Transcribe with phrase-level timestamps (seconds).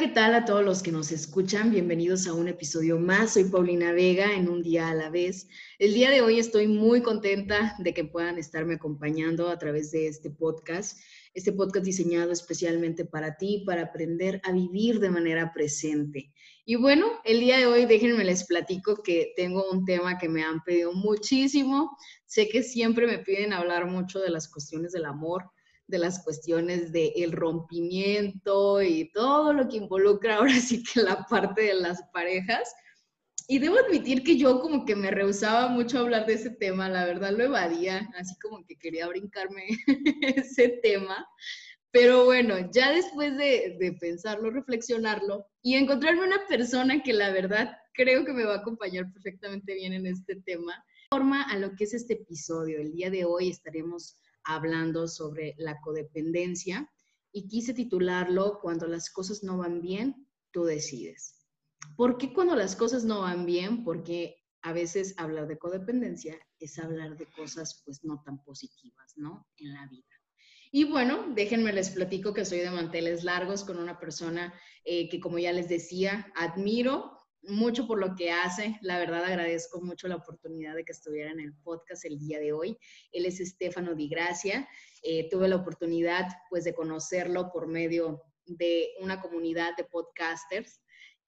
[0.00, 1.70] ¿Qué tal a todos los que nos escuchan?
[1.70, 3.34] Bienvenidos a un episodio más.
[3.34, 5.46] Soy Paulina Vega en un día a la vez.
[5.78, 10.06] El día de hoy estoy muy contenta de que puedan estarme acompañando a través de
[10.06, 10.98] este podcast.
[11.34, 16.32] Este podcast diseñado especialmente para ti, para aprender a vivir de manera presente.
[16.64, 20.42] Y bueno, el día de hoy déjenme les platico que tengo un tema que me
[20.42, 21.94] han pedido muchísimo.
[22.24, 25.50] Sé que siempre me piden hablar mucho de las cuestiones del amor
[25.90, 31.26] de las cuestiones del el rompimiento y todo lo que involucra ahora sí que la
[31.26, 32.72] parte de las parejas.
[33.48, 37.04] Y debo admitir que yo como que me rehusaba mucho hablar de ese tema, la
[37.04, 39.64] verdad lo evadía, así como que quería brincarme
[40.36, 41.26] ese tema.
[41.90, 47.76] Pero bueno, ya después de, de, pensarlo, reflexionarlo y encontrarme una persona que la verdad
[47.92, 51.84] creo que me va a acompañar perfectamente bien en este tema, forma a lo que
[51.84, 52.80] es este episodio.
[52.80, 56.90] El día de hoy estaremos hablando sobre la codependencia
[57.32, 61.46] y quise titularlo Cuando las cosas no van bien, tú decides.
[61.96, 63.84] ¿Por qué cuando las cosas no van bien?
[63.84, 69.46] Porque a veces hablar de codependencia es hablar de cosas pues no tan positivas, ¿no?
[69.56, 70.04] En la vida.
[70.72, 74.54] Y bueno, déjenme les platico que soy de manteles largos con una persona
[74.84, 78.78] eh, que como ya les decía, admiro, mucho por lo que hace.
[78.82, 82.52] La verdad agradezco mucho la oportunidad de que estuviera en el podcast el día de
[82.52, 82.78] hoy.
[83.12, 84.68] Él es Estefano Di Gracia.
[85.02, 90.80] Eh, tuve la oportunidad pues de conocerlo por medio de una comunidad de podcasters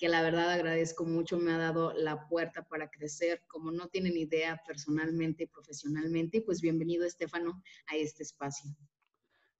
[0.02, 4.16] que la verdad agradezco mucho, me ha dado la puerta para crecer, como no tienen
[4.16, 6.40] idea personalmente y profesionalmente.
[6.40, 8.68] Pues bienvenido, Estefano, a este espacio.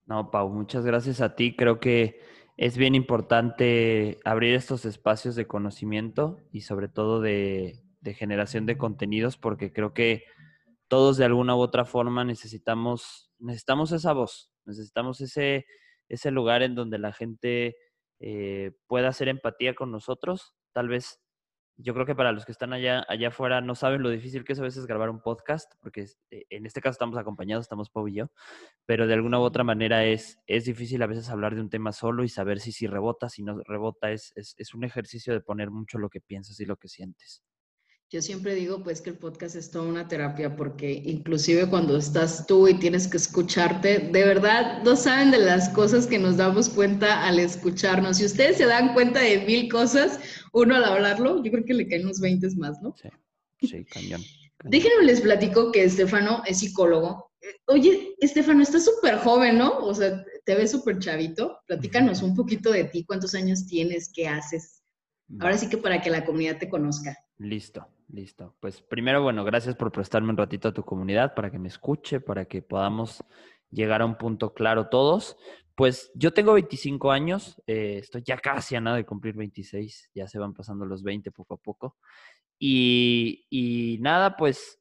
[0.05, 1.55] No, Pau, muchas gracias a ti.
[1.55, 2.19] Creo que
[2.63, 7.83] es bien importante abrir estos espacios de conocimiento y sobre todo de,
[8.15, 10.23] generación de contenidos porque creo que
[10.87, 15.67] todos de alguna u otra forma necesitamos, necesitamos esa voz, necesitamos ese,
[16.09, 17.75] ese lugar en donde la gente
[18.21, 20.55] eh, pueda hacer empatía con nosotros.
[20.73, 21.21] Tal vez
[21.83, 24.53] yo creo que para los que están allá, allá afuera no saben lo difícil que
[24.53, 28.09] es a veces grabar un podcast, porque eh, en este caso estamos acompañados, estamos Pau
[28.09, 28.31] y yo,
[28.87, 31.93] pero de alguna u otra manera es, es difícil a veces hablar de un tema
[31.93, 35.41] solo y saber si, si rebota, si no rebota, es, es, es un ejercicio de
[35.41, 37.43] poner mucho lo que piensas y lo que sientes.
[38.13, 42.47] Yo siempre digo pues que el podcast es toda una terapia porque inclusive cuando estás
[42.47, 46.69] tú y tienes que escucharte, de verdad no saben de las cosas que nos damos
[46.69, 48.19] cuenta al escucharnos.
[48.19, 50.21] Si ustedes se dan cuenta de mil cosas,
[50.53, 52.95] uno al hablarlo, yo creo que le caen unos 20 más, ¿no?
[53.01, 53.09] Sí,
[53.67, 54.21] sí, cañón.
[54.65, 57.33] Déjenme les platico que Estefano es psicólogo.
[57.65, 59.79] Oye, Estefano, estás súper joven, ¿no?
[59.79, 61.61] O sea, te ves súper chavito.
[61.67, 64.83] Platícanos un poquito de ti, cuántos años tienes, qué haces.
[65.41, 67.17] Ahora sí que para que la comunidad te conozca.
[67.39, 67.89] Listo.
[68.13, 68.55] Listo.
[68.61, 72.21] Pues primero, bueno, gracias por prestarme un ratito a tu comunidad para que me escuche,
[72.21, 73.25] para que podamos
[73.71, 75.39] llegar a un punto claro todos.
[75.75, 80.29] Pues yo tengo 25 años, eh, estoy ya casi a nada de cumplir 26, ya
[80.29, 81.97] se van pasando los 20 poco a poco.
[82.59, 84.79] Y, y nada, pues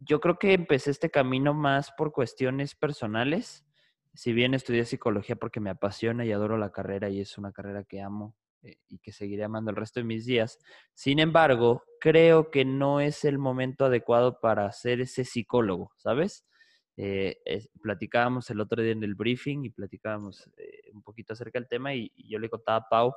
[0.00, 3.64] yo creo que empecé este camino más por cuestiones personales.
[4.12, 7.84] Si bien estudié psicología porque me apasiona y adoro la carrera y es una carrera
[7.84, 8.34] que amo,
[8.88, 10.58] y que seguiré amando el resto de mis días.
[10.94, 16.46] Sin embargo, creo que no es el momento adecuado para ser ese psicólogo, ¿sabes?
[16.96, 17.36] Eh,
[17.82, 21.94] platicábamos el otro día en el briefing y platicábamos eh, un poquito acerca del tema
[21.94, 23.14] y, y, yo le contaba a Pau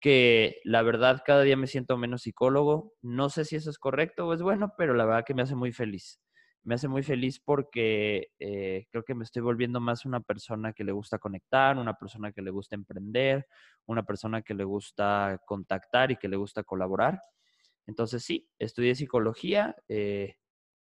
[0.00, 2.94] que la verdad cada día me siento menos psicólogo.
[3.02, 5.54] No sé si eso es correcto o es bueno, pero la verdad que me hace
[5.54, 6.20] muy feliz
[6.64, 10.84] me hace muy feliz porque eh, creo que me estoy volviendo más una persona que
[10.84, 13.46] le gusta conectar, una persona que le gusta emprender,
[13.86, 17.22] una persona que le gusta contactar y que le gusta colaborar.
[17.86, 20.36] Entonces sí, estudié psicología, eh,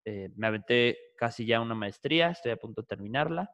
[0.05, 3.51] eh, me aventé casi ya una maestría, estoy a punto de terminarla,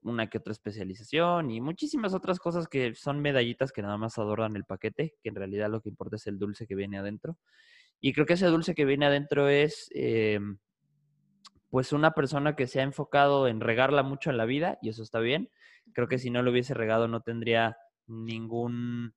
[0.00, 4.56] una que otra especialización y muchísimas otras cosas que son medallitas que nada más adornan
[4.56, 7.36] el paquete, que en realidad lo que importa es el dulce que viene adentro.
[8.00, 9.90] Y creo que ese dulce que viene adentro es
[11.74, 15.02] pues una persona que se ha enfocado en regarla mucho en la vida, y eso
[15.02, 15.50] está bien.
[15.92, 17.76] Creo que si no lo hubiese regado no tendría
[18.06, 19.12] ningún,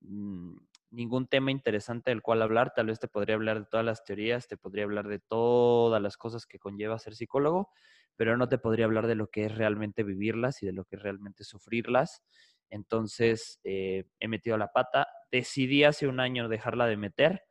[0.00, 0.56] mm,
[0.90, 2.72] ningún tema interesante del cual hablar.
[2.74, 6.16] Tal vez te podría hablar de todas las teorías, te podría hablar de todas las
[6.16, 7.70] cosas que conlleva ser psicólogo,
[8.16, 10.96] pero no te podría hablar de lo que es realmente vivirlas y de lo que
[10.96, 12.24] es realmente sufrirlas.
[12.70, 15.06] Entonces, eh, he metido la pata.
[15.30, 17.44] Decidí hace un año dejarla de meter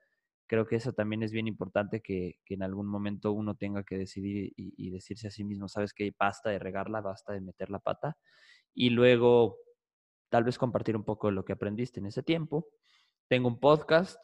[0.47, 4.53] Creo que eso también es bien importante que, en algún momento uno tenga que decidir
[4.55, 7.79] y, y decirse a sí mismo, sabes que basta de regarla, basta de meter la
[7.79, 8.17] pata.
[8.73, 9.57] Y luego
[10.29, 12.67] tal vez compartir un poco de lo que aprendiste en ese tiempo.
[13.27, 14.19] Tengo un podcast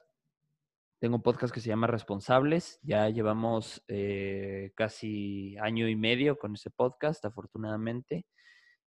[1.00, 2.77] tengo un podcast que se llama Responsables.
[2.83, 8.25] Ya llevamos eh, casi año y medio con ese podcast, afortunadamente.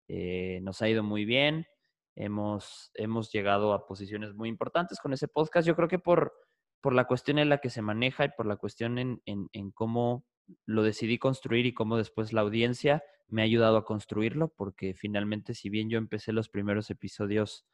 [0.09, 1.67] Eh, nos ha ido muy bien.
[2.15, 5.67] Hemos, hemos llegado a posiciones muy importantes con ese podcast.
[5.67, 6.35] Yo creo que por,
[6.83, 10.27] por la cuestión en la que se maneja y por la cuestión en, en, cómo
[10.67, 15.55] lo decidí construir y cómo después la audiencia me ha ayudado a construirlo, porque finalmente,
[15.55, 17.65] si bien yo empecé los primeros episodios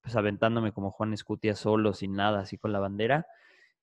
[0.00, 3.26] pues aventándome como Juan Escutia solo, sin nada, así con la bandera,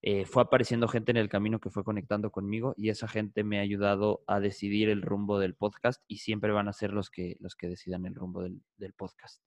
[0.01, 3.57] eh, fue apareciendo gente en el camino que fue conectando conmigo y esa gente me
[3.57, 7.37] ha ayudado a decidir el rumbo del podcast y siempre van a ser los que,
[7.39, 9.41] los que decidan el rumbo del, podcast.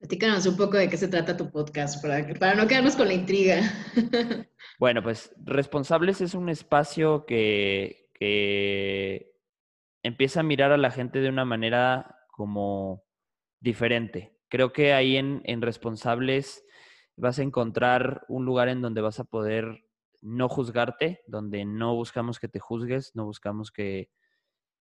[0.00, 3.14] Platícanos un poco de qué se trata tu podcast para, para no quedarnos con la
[3.14, 3.60] intriga.
[4.78, 9.34] Bueno, pues Responsables es un espacio que, que
[10.02, 13.04] empieza a mirar a la gente de una manera como
[13.60, 14.38] diferente.
[14.48, 16.64] Creo que ahí en, en Responsables
[17.16, 19.84] vas a encontrar un lugar en donde vas a poder
[20.22, 24.08] no juzgarte, donde no buscamos que te juzgues, no buscamos que,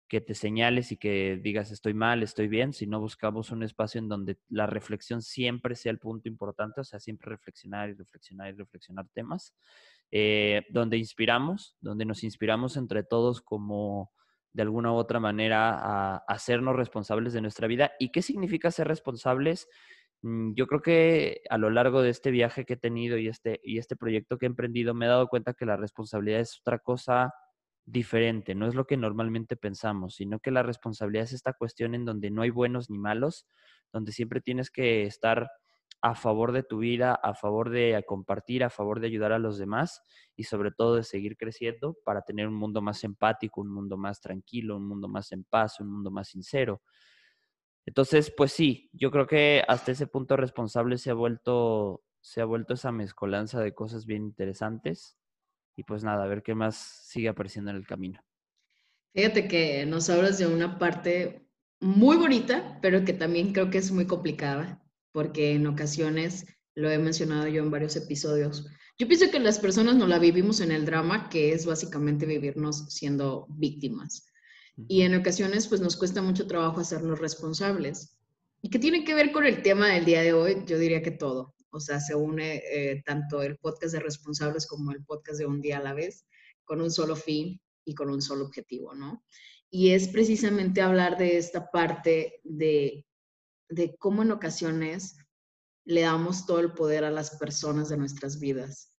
[0.08, 4.08] que te señales y que digas estoy mal, estoy bien, sino buscamos un espacio en
[4.08, 8.58] donde la reflexión siempre sea el punto importante, o sea, siempre reflexionar y reflexionar y
[8.58, 9.54] reflexionar temas,
[10.12, 14.12] eh, donde inspiramos, donde nos inspiramos entre todos como
[14.54, 17.92] de alguna u otra manera a hacernos responsables de nuestra vida.
[18.00, 19.68] ¿Y qué significa ser responsables?
[20.22, 23.60] Mm, yo creo que a lo largo de este viaje que he tenido y este,
[23.64, 26.80] y este proyecto que he emprendido, me he dado cuenta que la responsabilidad es otra
[26.80, 27.34] cosa
[27.88, 32.06] diferente, no es lo que normalmente pensamos, sino que la responsabilidad es esta cuestión en
[32.06, 33.48] donde no hay buenos ni malos,
[33.94, 35.50] donde siempre tienes que estar
[36.02, 39.58] a favor de tu vida, a favor de compartir, a favor de ayudar a los
[39.58, 40.02] demás
[40.36, 44.22] y sobre todo de seguir creciendo para tener un mundo más empático, un mundo más
[44.22, 46.82] tranquilo, un mundo más en paz, un mundo más sincero.
[47.86, 52.46] Entonces, pues sí, yo creo que hasta ese punto responsable se ha vuelto, se ha
[52.46, 55.18] vuelto esa mezcolanza de cosas bien interesantes.
[55.78, 58.20] Y pues nada, a ver qué más sigue apareciendo en el camino.
[59.14, 61.48] Fíjate que nos hablas de una parte
[61.80, 64.84] muy bonita, pero que también creo que es muy complicada,
[65.14, 66.46] porque en ocasiones,
[66.76, 68.68] lo he mencionado yo en varios episodios,
[69.00, 72.86] yo pienso que las personas no la vivimos en el drama, que es básicamente vivirnos
[72.90, 74.28] siendo víctimas
[74.88, 78.18] y en ocasiones pues nos cuesta mucho trabajo hacernos responsables.
[78.62, 80.64] ¿Y qué tiene que ver con el tema del día de hoy?
[80.66, 81.56] Yo diría que todo.
[81.78, 85.62] O sea, se une eh, tanto el podcast de responsables como el podcast de un
[85.62, 86.26] día a la vez,
[86.66, 89.24] con un solo fin y con un solo objetivo, ¿no?
[89.70, 93.06] Y es precisamente hablar de esta parte de,
[93.70, 95.18] de cómo en ocasiones
[95.86, 98.92] le damos todo el poder a las personas de nuestras vidas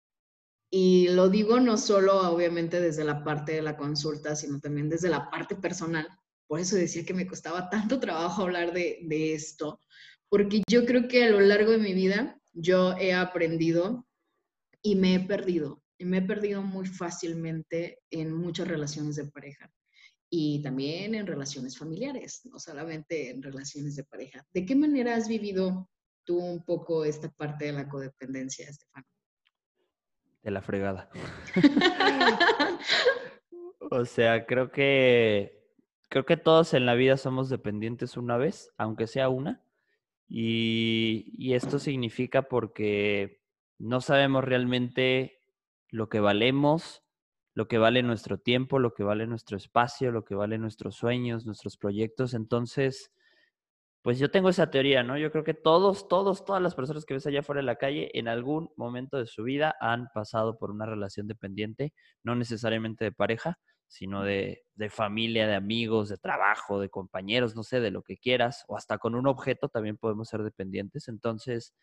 [0.70, 5.08] y lo digo no solo, obviamente, desde la parte de la consulta, sino también desde
[5.08, 6.06] la parte personal.
[6.46, 9.80] Por eso decía que me costaba tanto trabajo hablar de, de esto,
[10.28, 14.06] porque yo creo que a lo largo de mi vida yo he aprendido
[14.82, 15.82] y me he perdido.
[16.00, 19.68] Y me he perdido muy fácilmente en muchas relaciones de pareja
[20.30, 24.46] y también en relaciones familiares, no solamente en relaciones de pareja.
[24.52, 25.90] ¿De qué manera has vivido
[26.24, 29.06] tú un poco esta parte de la codependencia, Estefano?
[30.42, 31.10] de la fregada.
[33.90, 35.58] o sea, creo que
[36.08, 39.62] creo que todos en la vida somos dependientes una vez, aunque sea una.
[40.28, 43.40] Y, esto significa porque
[43.78, 45.40] no sabemos realmente
[45.90, 47.02] lo que valemos,
[47.54, 51.46] lo que vale nuestro tiempo, lo que vale nuestro espacio, lo que vale nuestros sueños,
[51.46, 52.34] nuestros proyectos.
[52.34, 53.10] Entonces,
[54.02, 55.18] pues yo tengo esa teoría, ¿no?
[55.18, 58.10] Yo creo que todos, todos, todas las personas que ves allá afuera de la calle,
[58.14, 61.92] en algún momento de su vida han pasado por una relación dependiente,
[62.22, 63.58] no necesariamente de pareja,
[63.88, 68.18] sino de, de, familia, de amigos, de trabajo, de compañeros, no sé, de lo que
[68.18, 71.08] quieras, o hasta con un objeto también podemos ser dependientes.
[71.08, 71.74] Entonces,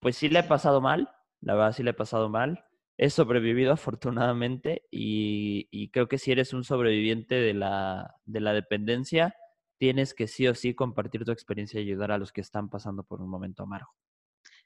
[0.00, 1.08] pues sí le he pasado mal,
[1.40, 2.64] la verdad sí le he pasado mal.
[2.96, 8.52] He sobrevivido afortunadamente y, y creo que si eres un sobreviviente de la, de la
[8.52, 9.34] dependencia,
[9.78, 13.02] tienes que sí o sí compartir tu experiencia y ayudar a los que están pasando
[13.04, 13.90] por un momento amargo.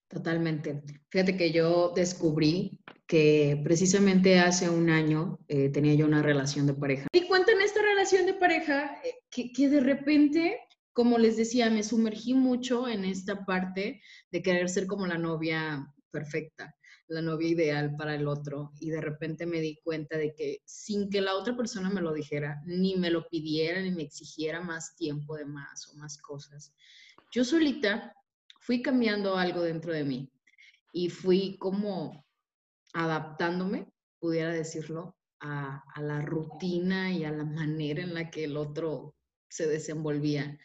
[0.08, 0.82] Totalmente.
[1.10, 6.74] Fíjate que yo descubrí que precisamente hace un año eh, tenía yo una relación de
[6.74, 7.08] pareja.
[7.12, 10.60] Y cuenta en esta relación de pareja eh, que, que de repente,
[10.92, 15.86] como les decía, me sumergí mucho en esta parte de querer ser como la novia
[16.10, 16.74] perfecta
[17.08, 21.08] la novia ideal para el otro y de repente me di cuenta de que sin
[21.08, 24.94] que la otra persona me lo dijera, ni me lo pidiera, ni me exigiera más
[24.94, 26.74] tiempo de más o más cosas,
[27.32, 28.14] yo solita
[28.68, 30.30] fui cambiando algo dentro de mí
[30.92, 32.26] y fui como
[32.92, 33.86] adaptándome,
[34.20, 39.14] pudiera decirlo, a, la rutina y a la manera en la que el otro
[39.48, 40.58] se desenvolvía.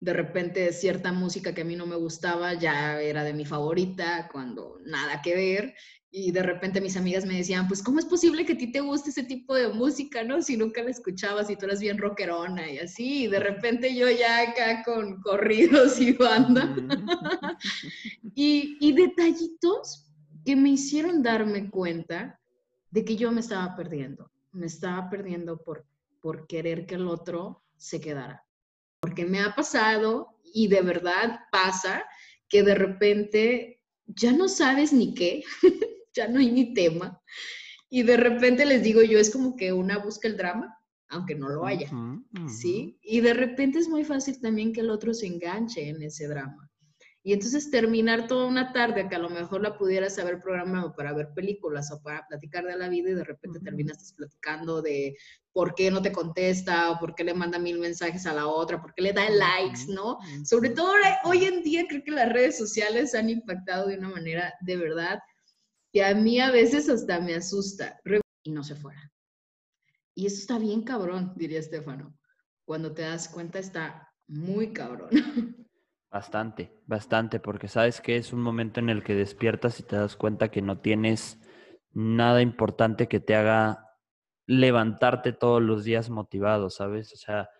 [0.00, 4.28] De repente cierta música que a mí no me gustaba ya era de mi favorita,
[4.32, 5.74] cuando nada que ver.
[6.10, 8.80] Y de repente mis amigas me decían, pues, ¿cómo es posible que a ti te
[8.80, 10.40] guste ese tipo de música, no?
[10.40, 13.24] Si nunca la escuchabas y tú eras bien rockerona y así.
[13.24, 16.74] Y de repente yo ya acá con corridos y banda.
[18.34, 20.06] y, y detallitos
[20.44, 22.40] que me hicieron darme cuenta
[22.90, 24.30] de que yo me estaba perdiendo.
[24.52, 25.84] Me estaba perdiendo por,
[26.22, 28.47] por querer que el otro se quedara.
[29.00, 32.04] Porque me ha pasado y de verdad pasa
[32.48, 35.42] que de repente ya no sabes ni qué,
[36.14, 37.20] ya no hay ni tema.
[37.90, 40.78] Y de repente les digo yo, es como que una busca el drama,
[41.08, 41.90] aunque no lo haya,
[42.48, 42.98] ¿sí?
[43.02, 46.67] Y de repente es muy fácil también que el otro se enganche en ese drama.
[47.24, 51.12] Y entonces terminar toda una tarde que a lo mejor la pudieras haber programado para
[51.12, 55.16] ver películas o para platicar de la vida y de repente terminas platicando de
[55.52, 58.80] por qué no te contesta o por qué le manda mil mensajes a la otra,
[58.80, 60.18] por qué le da likes, ¿no?
[60.44, 60.92] Sobre todo
[61.24, 65.18] hoy en día creo que las redes sociales han impactado de una manera de verdad
[65.92, 68.00] que a mí a veces hasta me asusta
[68.42, 69.12] y no se fuera.
[70.14, 72.16] Y eso está bien cabrón, diría Estefano.
[72.64, 75.10] Cuando te das cuenta está muy cabrón.
[76.10, 80.16] Bastante, bastante, porque sabes que es un momento en el que despiertas y te das
[80.16, 81.38] cuenta que no tienes
[81.92, 83.84] nada importante que te haga
[84.46, 87.12] levantarte todos los días motivado, ¿sabes?
[87.12, 87.50] O sea,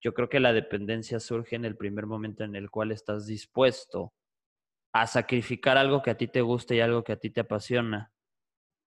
[0.00, 4.12] yo creo que la dependencia surge en el primer momento en el cual estás dispuesto
[4.92, 8.12] a sacrificar algo que a ti te gusta y algo que a ti te apasiona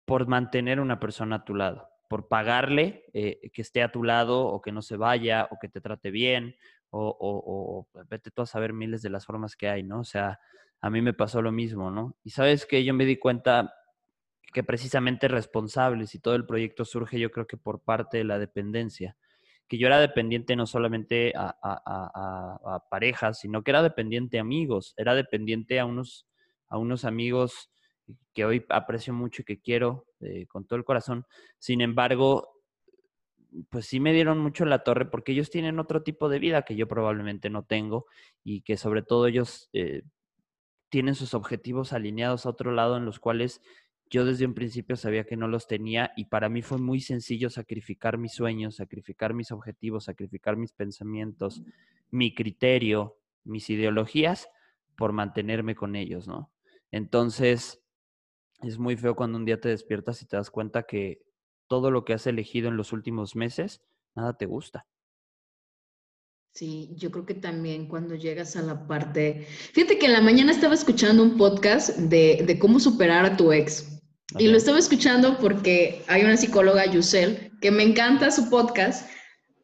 [0.06, 4.46] por mantener una persona a tu lado, por pagarle eh, que esté a tu lado
[4.48, 6.56] o que no se vaya o que te trate bien
[6.94, 10.02] o, o, vete tú a saber miles de las formas que hay, ¿no?
[10.02, 10.40] O sea,
[10.82, 12.16] a mí me pasó lo mismo, ¿no?
[12.24, 13.74] Y sabes que yo me di cuenta
[14.54, 18.38] que precisamente responsables y todo el proyecto surge yo creo que por parte de la
[18.38, 19.18] dependencia,
[19.68, 24.42] que yo era dependiente no solamente a, a, a, parejas, sino que era dependiente a
[24.42, 26.28] amigos, era dependiente a unos,
[26.70, 27.72] a unos amigos
[28.34, 31.26] que hoy aprecio mucho y que quiero eh, con todo el corazón.
[31.58, 32.53] Sin embargo,
[33.70, 36.76] pues sí me dieron mucho la torre porque ellos tienen otro tipo de vida que
[36.76, 38.06] yo probablemente no tengo
[38.44, 40.04] y que sobre todo ellos eh,
[40.90, 43.62] tienen sus objetivos alineados a otro lado en los cuales
[44.10, 47.50] yo desde un principio sabía que no los tenía y para mí fue muy sencillo
[47.50, 51.64] sacrificar mis sueños, sacrificar mis objetivos, sacrificar mis pensamientos,
[52.12, 54.50] mi criterio, mis ideologías
[54.96, 56.52] por mantenerme con ellos, ¿no?
[56.92, 57.82] Entonces,
[58.62, 61.24] es muy feo cuando un día te despiertas y te das cuenta que
[61.74, 63.82] todo lo que has elegido en los últimos meses,
[64.14, 64.86] nada te gusta.
[66.54, 69.48] Sí, yo creo que también cuando llegas a la parte...
[69.74, 73.52] Fíjate que en la mañana estaba escuchando un podcast de, de cómo superar a tu
[73.52, 73.88] ex.
[74.38, 79.10] Y lo estaba escuchando porque hay una psicóloga, Yusel, que me encanta su podcast.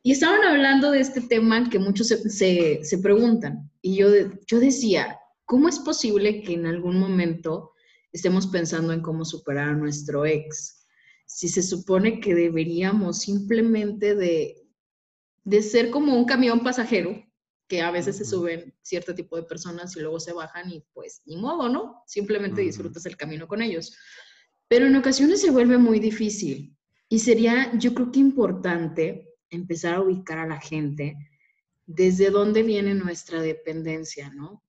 [0.01, 3.70] Y estaban hablando de este tema que muchos se, se, se preguntan.
[3.84, 4.08] Y yo,
[4.48, 7.74] yo decía, ¿cómo es posible que en algún momento
[8.12, 10.78] estemos pensando en cómo superar a nuestro ex?
[11.29, 14.65] Si se supone que deberíamos simplemente de,
[15.43, 17.24] de ser como un camión pasajero,
[17.67, 21.21] que a veces se suben cierto tipo de personas y luego se bajan y pues
[21.25, 22.01] ni modo, ¿no?
[22.07, 23.95] Simplemente disfrutas el camino con ellos.
[24.67, 26.75] Pero en ocasiones se vuelve muy difícil
[27.07, 31.15] y sería, yo creo que importante empezar a ubicar a la gente
[31.86, 34.48] desde dónde viene nuestra dependencia, ¿no?
[34.50, 34.63] O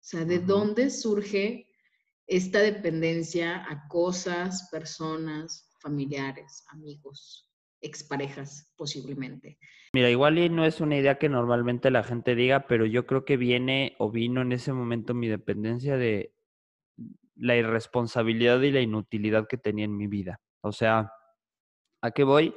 [0.00, 1.66] sea, de dónde surge
[2.28, 7.50] esta dependencia a cosas, personas, familiares, amigos,
[7.82, 9.58] exparejas posiblemente.
[9.92, 13.24] Mira, igual y no es una idea que normalmente la gente diga, pero yo creo
[13.24, 16.34] que viene o vino en ese momento mi dependencia de
[17.36, 20.40] la irresponsabilidad y la inutilidad que tenía en mi vida.
[20.62, 21.12] O sea,
[22.00, 22.54] ¿a qué voy?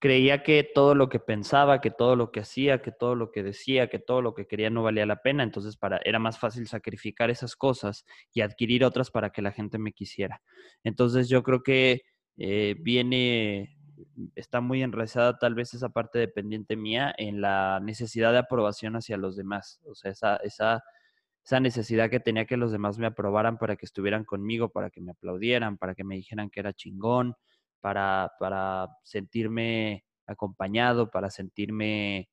[0.00, 3.42] Creía que todo lo que pensaba, que todo lo que hacía, que todo lo que
[3.42, 6.66] decía, que todo lo que quería no valía la pena, entonces para, era más fácil
[6.66, 10.42] sacrificar esas cosas y adquirir otras para que la gente me quisiera.
[10.82, 12.02] Entonces yo creo que
[12.36, 13.76] eh, viene,
[14.34, 19.16] está muy enraizada tal vez esa parte dependiente mía en la necesidad de aprobación hacia
[19.16, 19.80] los demás.
[19.84, 20.82] O sea, esa, esa,
[21.44, 25.00] esa necesidad que tenía que los demás me aprobaran para que estuvieran conmigo, para que
[25.00, 27.34] me aplaudieran, para que me dijeran que era chingón,
[27.80, 32.30] para, para sentirme acompañado, para sentirme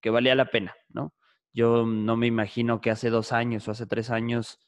[0.00, 1.14] que valía la pena, ¿no?
[1.52, 4.58] Yo no me imagino que hace dos años o hace tres años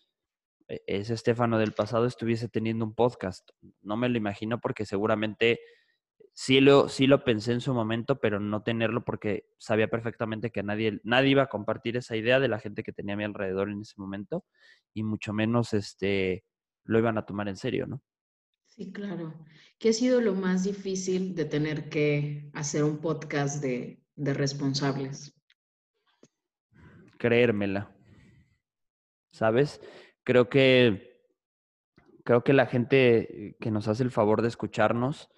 [0.68, 3.48] ese Estefano del pasado estuviese teniendo un podcast.
[3.82, 5.60] No me lo imagino porque seguramente
[6.34, 10.62] sí lo, sí lo pensé en su momento, pero no tenerlo porque sabía perfectamente que
[10.62, 13.70] nadie, nadie iba a compartir esa idea de la gente que tenía a mi alrededor
[13.70, 14.44] en ese momento
[14.92, 16.44] y mucho menos este,
[16.84, 18.02] lo iban a tomar en serio, ¿no?
[18.66, 19.32] Sí, claro.
[19.78, 25.32] ¿Qué ha sido lo más difícil de tener que hacer un podcast de, de responsables?
[27.16, 27.96] Creérmela.
[29.30, 29.80] ¿Sabes?
[30.26, 31.22] Creo que
[32.24, 35.30] creo que la gente que nos hace el favor de escucharnos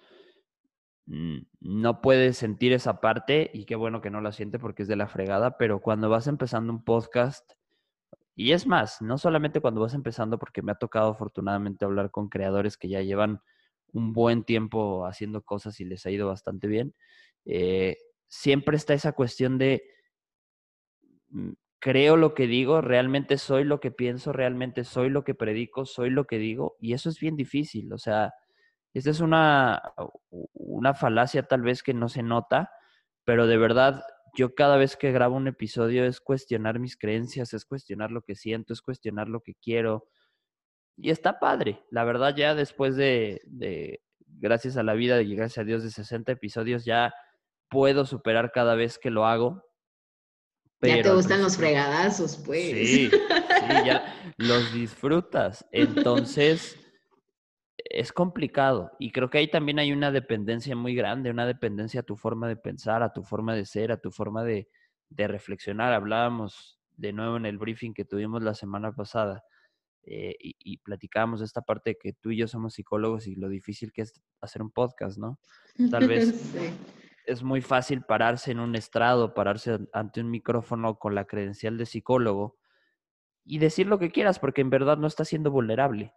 [1.05, 4.87] mm, no puede sentir esa parte y qué bueno que no la siente porque es
[4.87, 7.51] de la fregada, pero cuando vas empezando un podcast,
[8.35, 12.27] y es más, no solamente cuando vas empezando, porque me ha tocado afortunadamente hablar con
[12.27, 13.41] creadores que ya llevan
[13.93, 16.95] un buen tiempo haciendo cosas y les ha ido bastante bien,
[17.45, 19.83] eh, siempre está esa cuestión de,
[21.29, 25.85] mm, creo lo que digo, realmente soy lo que pienso, realmente soy lo que predico,
[25.85, 28.33] soy lo que digo, y eso es bien difícil, o sea,
[28.93, 29.81] esta es una,
[30.53, 32.71] una falacia tal vez que no se nota,
[33.23, 34.03] pero de verdad
[34.35, 38.35] yo cada vez que grabo un episodio es cuestionar mis creencias, es cuestionar lo que
[38.35, 40.07] siento, es cuestionar lo que quiero.
[40.97, 41.83] Y está padre.
[41.91, 45.91] La verdad, ya después de, de gracias a la vida y gracias a Dios, de
[45.91, 47.13] 60 episodios, ya
[47.69, 49.63] puedo superar cada vez que lo hago.
[50.81, 52.71] Ya te gustan los fregadazos, pues.
[52.71, 53.11] Sí, sí,
[53.85, 55.65] ya los disfrutas.
[55.71, 56.77] Entonces,
[57.77, 62.03] es complicado y creo que ahí también hay una dependencia muy grande, una dependencia a
[62.03, 64.69] tu forma de pensar, a tu forma de ser, a tu forma de,
[65.09, 65.93] de reflexionar.
[65.93, 69.43] Hablábamos de nuevo en el briefing que tuvimos la semana pasada
[70.03, 73.35] eh, y, y platicábamos de esta parte de que tú y yo somos psicólogos y
[73.35, 75.39] lo difícil que es hacer un podcast, ¿no?
[75.89, 76.71] Tal vez sí.
[77.25, 81.85] Es muy fácil pararse en un estrado, pararse ante un micrófono con la credencial de
[81.85, 82.57] psicólogo
[83.43, 86.13] y decir lo que quieras porque en verdad no estás siendo vulnerable.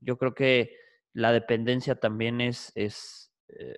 [0.00, 0.76] Yo creo que
[1.12, 3.76] la dependencia también es, es eh,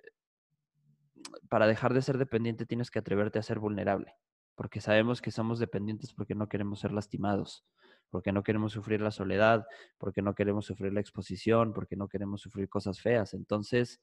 [1.49, 4.13] para dejar de ser dependiente tienes que atreverte a ser vulnerable,
[4.55, 7.65] porque sabemos que somos dependientes porque no queremos ser lastimados,
[8.09, 9.65] porque no queremos sufrir la soledad,
[9.97, 13.33] porque no queremos sufrir la exposición, porque no queremos sufrir cosas feas.
[13.33, 14.01] Entonces,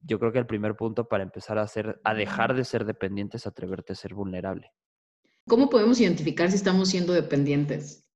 [0.00, 3.36] yo creo que el primer punto para empezar a, ser, a dejar de ser dependiente
[3.36, 4.72] es atreverte a ser vulnerable.
[5.48, 8.08] ¿Cómo podemos identificar si estamos siendo dependientes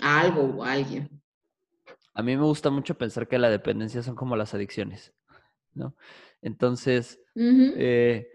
[0.00, 1.22] a algo o a alguien?
[2.18, 5.14] a mí me gusta mucho pensar que la dependencia son como las adicciones,
[5.72, 5.94] ¿no?
[6.42, 7.74] Entonces, uh -huh.
[7.76, 8.28] eh,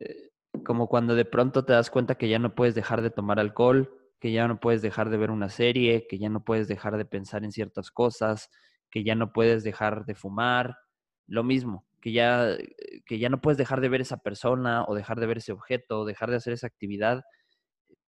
[0.00, 0.30] eh,
[0.64, 3.94] como cuando de pronto te das cuenta que ya no puedes dejar de tomar alcohol,
[4.20, 7.04] que ya no puedes dejar de ver una serie, que ya no puedes dejar de
[7.04, 8.48] pensar en ciertas cosas,
[8.90, 10.78] que ya no puedes dejar de fumar,
[11.26, 12.56] lo mismo, que ya,
[13.04, 16.02] que ya no puedes dejar de ver esa persona o dejar de ver ese objeto,
[16.02, 17.24] o dejar de hacer esa actividad,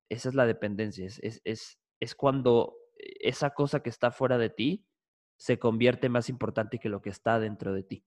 [0.08, 4.50] esa es la dependencia, es, es, es, es cuando esa cosa que está fuera de
[4.50, 4.86] ti
[5.36, 8.04] se convierte más importante que lo que está dentro de ti.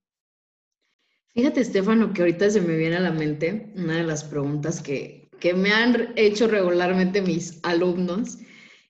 [1.34, 5.28] Fíjate, Estefano, que ahorita se me viene a la mente una de las preguntas que,
[5.40, 8.38] que me han hecho regularmente mis alumnos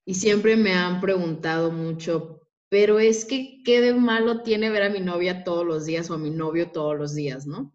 [0.05, 2.42] y siempre me han preguntado mucho,
[2.73, 6.15] pero es que, ¿qué de malo tiene ver a mi novia todos los días o
[6.15, 7.71] a mi novio todos los días, no?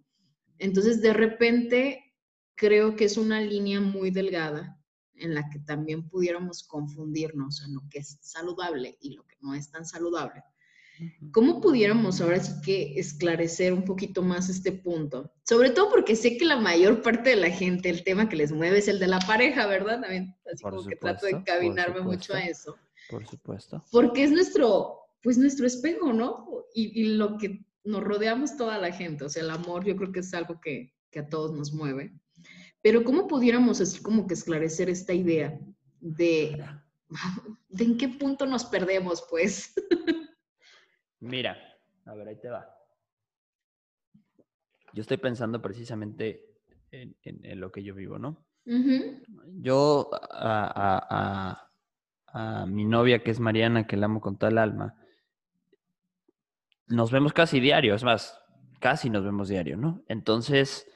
[0.57, 2.15] Entonces, de repente,
[2.55, 4.81] creo que es una línea muy delgada
[5.13, 9.53] en la que también pudiéramos confundirnos en lo que es saludable y lo que no
[9.53, 10.43] es tan saludable.
[11.31, 15.31] ¿Cómo pudiéramos ahora sí que esclarecer un poquito más este punto?
[15.43, 18.51] Sobre todo porque sé que la mayor parte de la gente, el tema que les
[18.51, 20.01] mueve es el de la pareja, ¿verdad?
[20.01, 22.75] También, así por como supuesto, que trato de encabinarme mucho a eso.
[23.09, 23.83] Por supuesto.
[23.91, 26.65] Porque es nuestro, pues nuestro espejo, ¿no?
[26.73, 29.25] Y, y, lo que nos rodeamos toda la gente.
[29.25, 32.13] O sea, el amor yo creo que es algo que, que a todos nos mueve.
[32.81, 35.59] Pero ¿cómo pudiéramos así como que esclarecer esta idea
[35.99, 36.63] de,
[37.69, 39.73] de en qué punto nos perdemos, pues?
[41.19, 41.57] Mira,
[42.05, 42.69] a ver, ahí te va.
[44.93, 46.55] Yo estoy pensando precisamente
[46.91, 48.45] en, en, en lo que yo vivo, ¿no?
[48.65, 49.23] Uh -huh.
[49.61, 51.66] Yo a, a, a,
[52.37, 54.95] a, mi novia, que es Mariana, que la amo con toda el alma,
[56.87, 58.39] nos vemos casi diario, es más,
[58.79, 60.03] casi nos vemos diario, ¿no?
[60.07, 60.87] Entonces,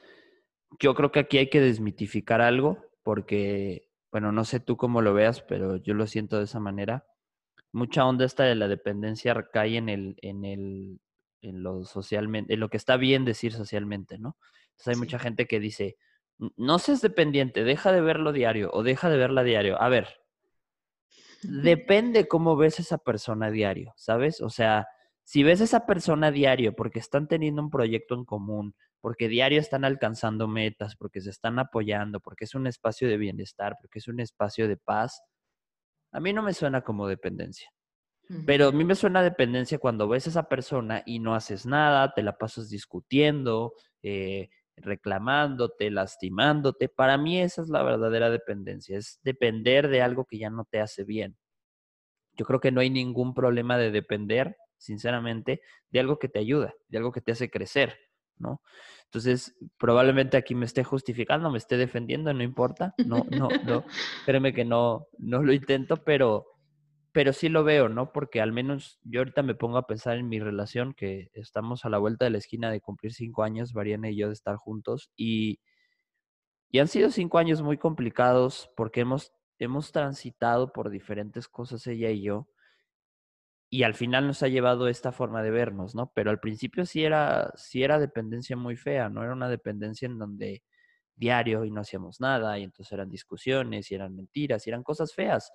[0.80, 5.12] yo creo que aquí hay que desmitificar algo, porque, bueno, no sé tú cómo lo
[5.12, 7.04] veas, pero yo lo siento de esa manera
[7.72, 11.00] mucha onda esta de la dependencia recae en el, en el,
[11.40, 14.36] en lo socialmente, en lo que está bien decir socialmente, ¿no?
[14.70, 15.00] Entonces hay sí.
[15.00, 15.96] mucha gente que dice,
[16.56, 19.80] no seas dependiente, deja de verlo diario o deja de verla diario.
[19.80, 20.21] A ver,
[21.42, 24.40] depende cómo ves a esa persona diario, ¿sabes?
[24.40, 24.86] O sea,
[25.24, 29.60] si ves a esa persona diario porque están teniendo un proyecto en común, porque diario
[29.60, 34.08] están alcanzando metas, porque se están apoyando, porque es un espacio de bienestar, porque es
[34.08, 35.20] un espacio de paz,
[36.12, 37.68] a mí no me suena como dependencia.
[38.46, 42.14] Pero a mí me suena dependencia cuando ves a esa persona y no haces nada,
[42.14, 46.88] te la pasas discutiendo, eh, reclamándote, lastimándote.
[46.88, 50.80] Para mí esa es la verdadera dependencia, es depender de algo que ya no te
[50.80, 51.36] hace bien.
[52.34, 56.74] Yo creo que no hay ningún problema de depender sinceramente, de algo que te ayuda,
[56.88, 57.96] de algo que te hace crecer,
[58.38, 58.60] ¿no?
[59.04, 63.84] Entonces, probablemente aquí me esté justificando, me esté defendiendo, no importa, no, no, no,
[64.26, 66.46] créeme que no, no lo intento, pero,
[67.12, 68.12] pero sí lo veo, ¿no?
[68.12, 71.90] Porque al menos yo ahorita me pongo a pensar en mi relación, que estamos a
[71.90, 75.10] la vuelta de la esquina de cumplir cinco años, Mariana y yo, de estar juntos,
[75.16, 75.60] y,
[76.70, 82.10] y han sido cinco años muy complicados porque hemos, hemos transitado por diferentes cosas ella
[82.10, 82.48] y yo,
[83.70, 86.12] y al final nos ha llevado esta forma de vernos, ¿no?
[86.14, 89.22] Pero al principio sí era, sí era dependencia muy fea, ¿no?
[89.22, 90.62] Era una dependencia en donde
[91.16, 95.14] diario y no hacíamos nada, y entonces eran discusiones, y eran mentiras, y eran cosas
[95.14, 95.52] feas.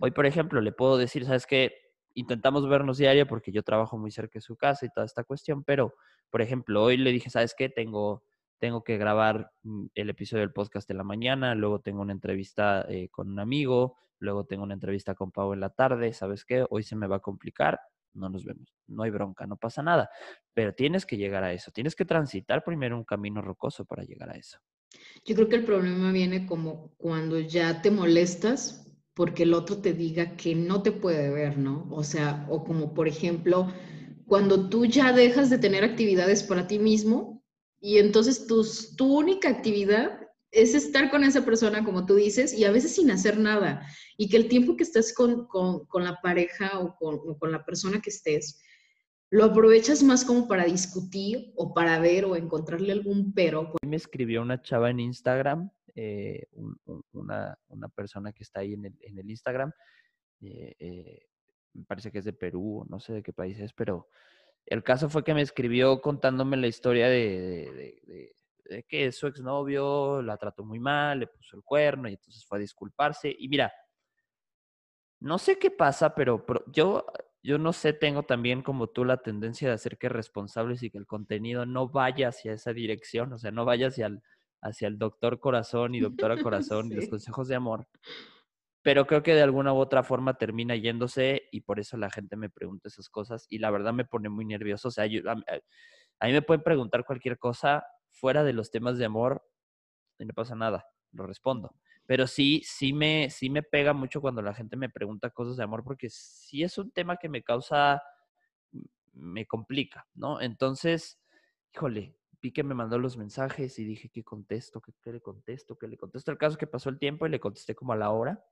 [0.00, 1.72] Hoy, por ejemplo, le puedo decir, ¿sabes qué?
[2.14, 5.64] Intentamos vernos diario porque yo trabajo muy cerca de su casa y toda esta cuestión,
[5.64, 5.94] pero,
[6.30, 7.68] por ejemplo, hoy le dije, ¿sabes qué?
[7.68, 8.22] Tengo,
[8.58, 12.84] tengo que grabar mm, el episodio del podcast de la mañana, luego tengo una entrevista
[12.88, 16.66] eh, con un amigo, luego tengo una entrevista con Pau en la tarde, ¿sabes qué?
[16.68, 17.80] Hoy se me va a complicar,
[18.14, 20.10] no nos vemos, no hay bronca, no pasa nada,
[20.52, 24.30] pero tienes que llegar a eso, tienes que transitar primero un camino rocoso para llegar
[24.30, 24.58] a eso.
[25.24, 28.81] Yo creo que el problema viene como cuando ya te molestas
[29.14, 31.86] porque el otro te diga que no te puede ver, ¿no?
[31.90, 33.72] O sea, o como por ejemplo,
[34.26, 37.44] cuando tú ya dejas de tener actividades para ti mismo
[37.80, 40.22] y entonces tu única actividad
[40.52, 43.86] es estar con esa persona, como tú dices, y a veces sin hacer nada.
[44.18, 45.48] Y que el tiempo que estás con,
[45.94, 48.60] la pareja o con, la persona que estés,
[49.30, 53.72] lo aprovechas más como para discutir o para ver o encontrarle algún pero.
[53.86, 56.46] Me escribió una chava en Instagram, eh,
[57.12, 57.56] una,
[57.94, 59.72] persona que está ahí en el, Instagram,
[60.40, 61.26] eh, eh,
[61.74, 64.08] me parece que es de Perú, no sé de qué país es, pero
[64.66, 68.00] el caso fue que me escribió contándome la historia de
[68.88, 72.60] que su exnovio la trató muy mal, le puso el cuerno y entonces fue a
[72.60, 73.34] disculparse.
[73.36, 73.72] Y mira,
[75.22, 77.06] no sé qué pasa, pero, yo,
[77.44, 80.98] yo no sé, tengo también como tú la tendencia de hacer que responsables y que
[80.98, 84.22] el contenido no vaya hacia esa dirección, o sea, no vaya hacia el,
[84.62, 87.86] hacia el doctor corazón y doctora corazón y los consejos de amor.
[88.82, 92.36] Pero creo que de alguna u otra forma termina yéndose y por eso la gente
[92.36, 94.88] me pregunta esas cosas y la verdad me pone muy nervioso.
[94.88, 99.44] O sea, a mí me pueden preguntar cualquier cosa fuera de los temas de amor,
[100.18, 101.74] no pasa nada, lo respondo.
[102.06, 105.62] Pero sí, sí me, sí me pega mucho cuando la gente me pregunta cosas de
[105.62, 108.02] amor, porque sí es un tema que me causa,
[109.12, 110.40] me complica, ¿no?
[110.40, 111.20] Entonces,
[111.72, 114.82] híjole, vi que me mandó los mensajes y dije, ¿qué contesto?
[114.82, 115.78] ¿Qué, le contesto?
[115.78, 116.32] ¿Qué le contesto?
[116.32, 118.44] El caso que pasó el tiempo y le contesté como a la hora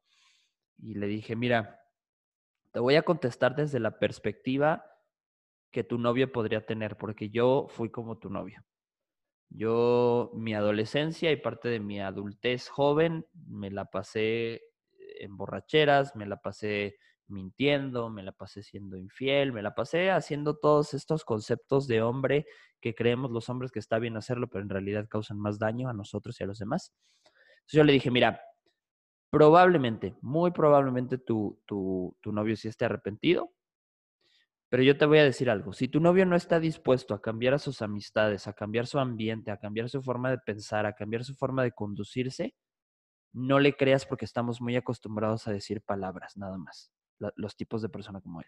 [0.79, 1.81] y le dije, mira,
[2.71, 4.87] te voy a contestar desde la perspectiva
[5.73, 8.65] que tu novio podría tener, porque yo fui como tu novio.
[9.49, 14.63] Yo, mi adolescencia y parte de mi adultez joven, me la pasé
[15.19, 16.97] en borracheras, me la pasé
[17.31, 22.47] mintiendo, me la pasé siendo infiel, me la pasé haciendo todos estos conceptos de hombre
[22.81, 25.93] que creemos los hombres que está bien hacerlo, pero en realidad causan más daño a
[25.93, 26.93] nosotros y a los demás.
[27.25, 28.41] Entonces yo le dije, mira,
[29.31, 33.53] probablemente, muy probablemente tu, tu, tu novio sí esté arrepentido,
[34.71, 37.55] pero yo te voy a decir algo, si tu novio no está dispuesto a cambiar
[37.55, 41.25] a sus amistades, a cambiar su ambiente, a cambiar su forma de pensar, a cambiar
[41.25, 42.55] su forma de conducirse,
[43.33, 46.93] no le creas porque estamos muy acostumbrados a decir palabras, nada más,
[47.37, 48.47] los tipos de persona como él.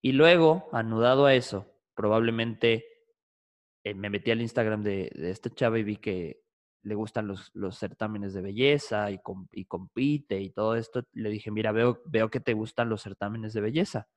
[0.00, 2.84] Y luego, anudado a eso, probablemente
[3.84, 6.42] eh, me metí al Instagram de, de este chavo y vi que
[6.82, 9.20] le gustan los, los certámenes de belleza y,
[9.52, 11.02] y, compite y todo esto.
[11.12, 14.08] Le dije, mira, veo, veo que te gustan los certámenes de belleza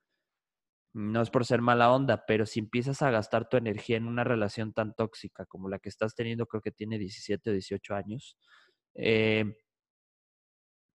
[0.97, 4.23] no es por ser mala onda, pero si empiezas a gastar tu energía en una
[4.23, 8.35] relación tan tóxica como la que estás teniendo, creo que tiene 17 o 18 años,
[8.95, 9.45] eh,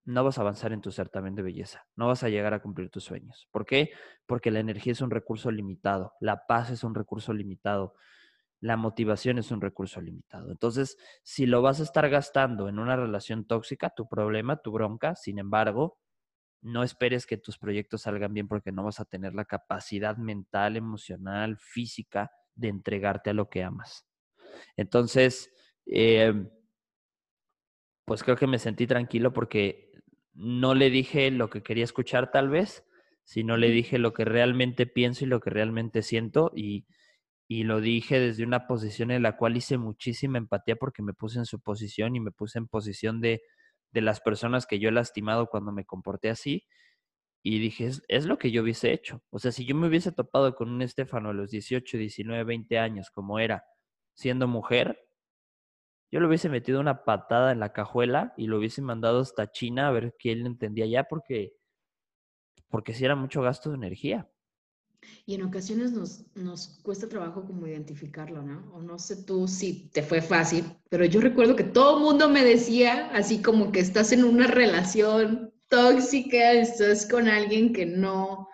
[0.05, 2.89] no vas a avanzar en tu certamen de belleza, no vas a llegar a cumplir
[2.89, 3.47] tus sueños.
[3.51, 3.91] ¿Por qué?
[4.25, 7.95] Porque la energía es un recurso limitado, la paz es un recurso limitado,
[8.59, 10.51] la motivación es un recurso limitado.
[10.51, 15.15] Entonces, si lo vas a estar gastando en una relación tóxica, tu problema, tu bronca,
[15.15, 15.99] sin embargo,
[16.61, 20.77] no esperes que tus proyectos salgan bien porque no vas a tener la capacidad mental,
[20.77, 24.05] emocional, física de entregarte a lo que amas.
[24.77, 25.51] Entonces,
[25.85, 26.49] em,
[28.05, 29.92] pues creo que me sentí tranquilo porque
[30.33, 32.85] no le dije lo que quería escuchar tal vez,
[33.23, 36.85] sino le dije lo que realmente pienso y lo que realmente siento y,
[37.47, 41.39] y lo dije desde una posición en la cual hice muchísima empatía porque me puse
[41.39, 43.43] en su posición y me puse en posición de,
[43.93, 46.65] de las personas que yo he lastimado cuando me comporté así.
[47.43, 49.21] Y dije, es, lo que yo hubiese hecho.
[49.29, 52.79] O sea, si yo me hubiese topado con un Estefano a los 18, 19, 20
[52.79, 53.65] años, como era,
[54.13, 54.97] siendo mujer,
[56.13, 59.87] yo le hubiese metido una patada en la cajuela y lo hubiese mandado hasta China
[59.87, 61.55] a ver qué él entendía ya, porque,
[62.69, 64.29] porque si era mucho gasto de energía.
[65.25, 68.71] Y en ocasiones nos, nos cuesta trabajo como identificarlo, ¿no?
[68.75, 72.29] O no sé tú si te fue fácil, pero yo recuerdo que todo el mundo
[72.29, 78.47] me decía, así como que estás en una relación tóxica, estás con alguien que no,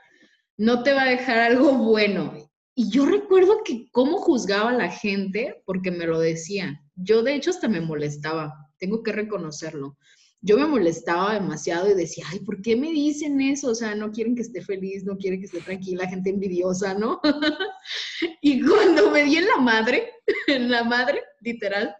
[0.56, 2.36] no te va a dejar algo bueno.
[2.74, 6.89] Y yo recuerdo que cómo juzgaba a la gente porque me lo decían.
[7.02, 9.98] Yo de hecho hasta me molestaba, tengo que reconocerlo
[10.42, 13.72] yo me molestaba demasiado y decía, ay, ¿por qué me dicen eso?
[13.72, 17.20] O sea, no quieren que esté feliz, no quieren que esté tranquila, gente envidiosa, ¿no?
[18.42, 20.14] y cuando me di en la madre,
[20.48, 21.94] en la madre, literal,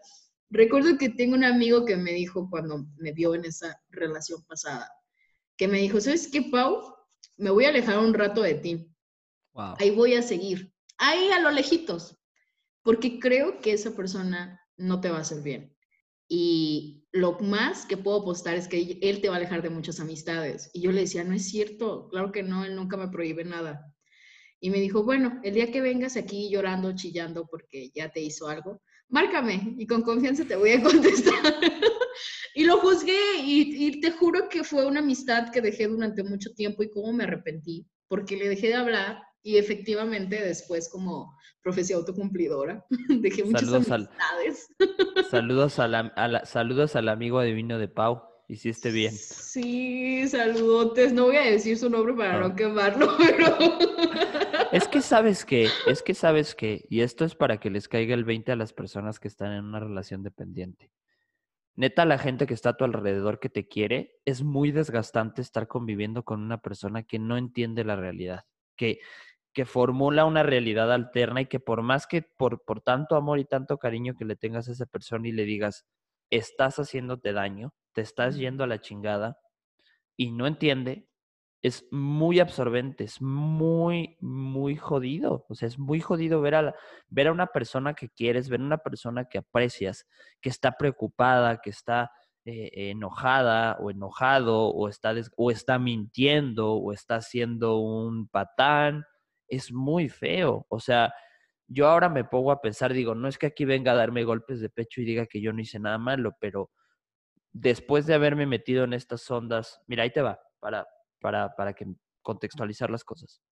[0.48, 4.90] recuerdo que tengo un amigo que me dijo cuando me vio en esa relación pasada,
[5.58, 6.80] que me dijo, ¿sabes qué, Pau?
[7.36, 8.86] Me voy a alejar un rato de ti.
[9.78, 12.16] Ahí voy a seguir, ahí a lo lejitos,
[12.82, 15.76] porque creo que esa persona no te va a hacer bien.
[16.28, 20.00] Y lo más que puedo apostar es que él te va a alejar de muchas
[20.00, 20.70] amistades.
[20.72, 23.92] Y yo le decía, no es cierto, claro que no, él nunca me prohíbe nada.
[24.60, 28.48] Y me dijo, bueno, el día que vengas aquí llorando, chillando porque ya te hizo
[28.48, 31.54] algo, márcame y con confianza te voy a contestar.
[32.54, 36.52] y lo juzgué y, y, te juro que fue una amistad que dejé durante mucho
[36.54, 41.96] tiempo y cómo me arrepentí, porque le dejé de hablar y efectivamente después como profecía
[41.96, 44.68] autocumplidora, dejé muchas saludos amistades.
[44.78, 48.22] Al, saludos, a saludos al amigo divino de Pau.
[48.48, 49.12] Hiciste bien.
[49.14, 51.12] Sí, saludotes.
[51.12, 53.56] No voy a decir su nombre para no, quemarlo, pero...
[54.72, 58.12] Es que sabes que, es que sabes que, y esto es para que les caiga
[58.12, 60.90] el 20 a las personas que están en una relación dependiente.
[61.76, 65.68] Neta, la gente que está a tu alrededor que te quiere, es muy desgastante estar
[65.68, 68.42] conviviendo con una persona que no entiende la realidad,
[68.76, 68.98] que,
[69.52, 73.44] que formula una realidad alterna y que por más que por, por tanto amor y
[73.44, 75.86] tanto cariño que le tengas a esa persona y le digas,
[76.30, 79.38] estás haciéndote daño, te estás yendo a la chingada
[80.16, 81.08] y no entiende,
[81.62, 85.44] es muy absorbente, es muy, muy jodido.
[85.48, 86.74] O sea, es muy jodido ver a,
[87.08, 90.06] ver a una persona que quieres, ver a una persona que aprecias,
[90.40, 92.12] que está preocupada, que está
[92.46, 99.04] eh, enojada o enojado, o está, o está mintiendo, o está siendo un patán,
[99.50, 100.66] es muy feo.
[100.68, 101.12] O sea,
[101.66, 104.60] yo ahora me pongo a pensar, digo, no es que aquí venga a darme golpes
[104.60, 106.70] de pecho y diga que yo no hice nada malo, pero
[107.52, 110.86] después de haberme metido en estas ondas, mira, ahí te va, para,
[111.20, 111.86] para, para que
[112.22, 113.42] contextualizar las cosas.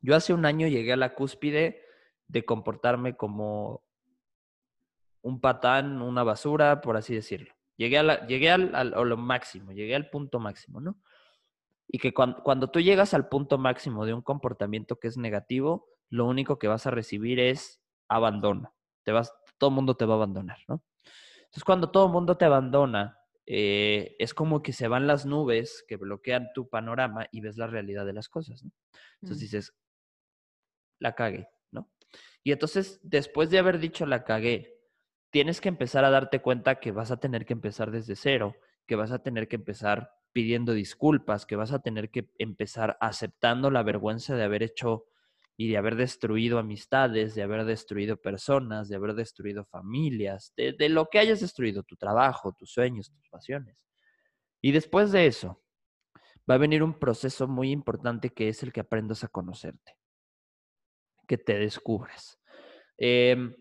[0.00, 1.82] Yo hace un año llegué a la cúspide
[2.28, 3.84] de comportarme como
[5.22, 7.54] un patán, una basura, por así decirlo.
[7.76, 11.00] Llegué, a la, llegué al, a lo máximo, llegué al punto máximo, ¿no?
[11.88, 15.88] Y que cuando, cuando tú llegas al punto máximo de un comportamiento que es negativo,
[16.10, 18.74] lo único que vas a recibir es abandono.
[19.04, 20.82] Te vas, todo el mundo te va a abandonar, ¿no?
[21.38, 25.84] Entonces, cuando todo el mundo te abandona, eh, es como que se van las nubes
[25.86, 28.72] que bloquean tu panorama y ves la realidad de las cosas, ¿no?
[29.22, 29.46] Entonces mm.
[29.46, 29.74] dices,
[30.98, 31.90] la cagué, ¿no?
[32.42, 34.80] Y entonces, después de haber dicho la cagué,
[35.30, 38.96] tienes que empezar a darte cuenta que vas a tener que empezar desde cero, que
[38.96, 43.82] vas a tener que empezar pidiendo disculpas, que vas a tener que empezar aceptando la
[43.82, 45.06] vergüenza de haber hecho
[45.56, 51.06] y de haber destruido amistades, de haber destruido personas, de haber destruido familias, de, lo
[51.06, 53.82] que hayas destruido, tu trabajo, tus sueños, tus pasiones.
[54.60, 55.64] Y después de eso,
[56.48, 59.96] va a venir un proceso muy importante que es el que aprendas a conocerte,
[61.26, 62.38] que te descubras.
[62.98, 63.56] Eh,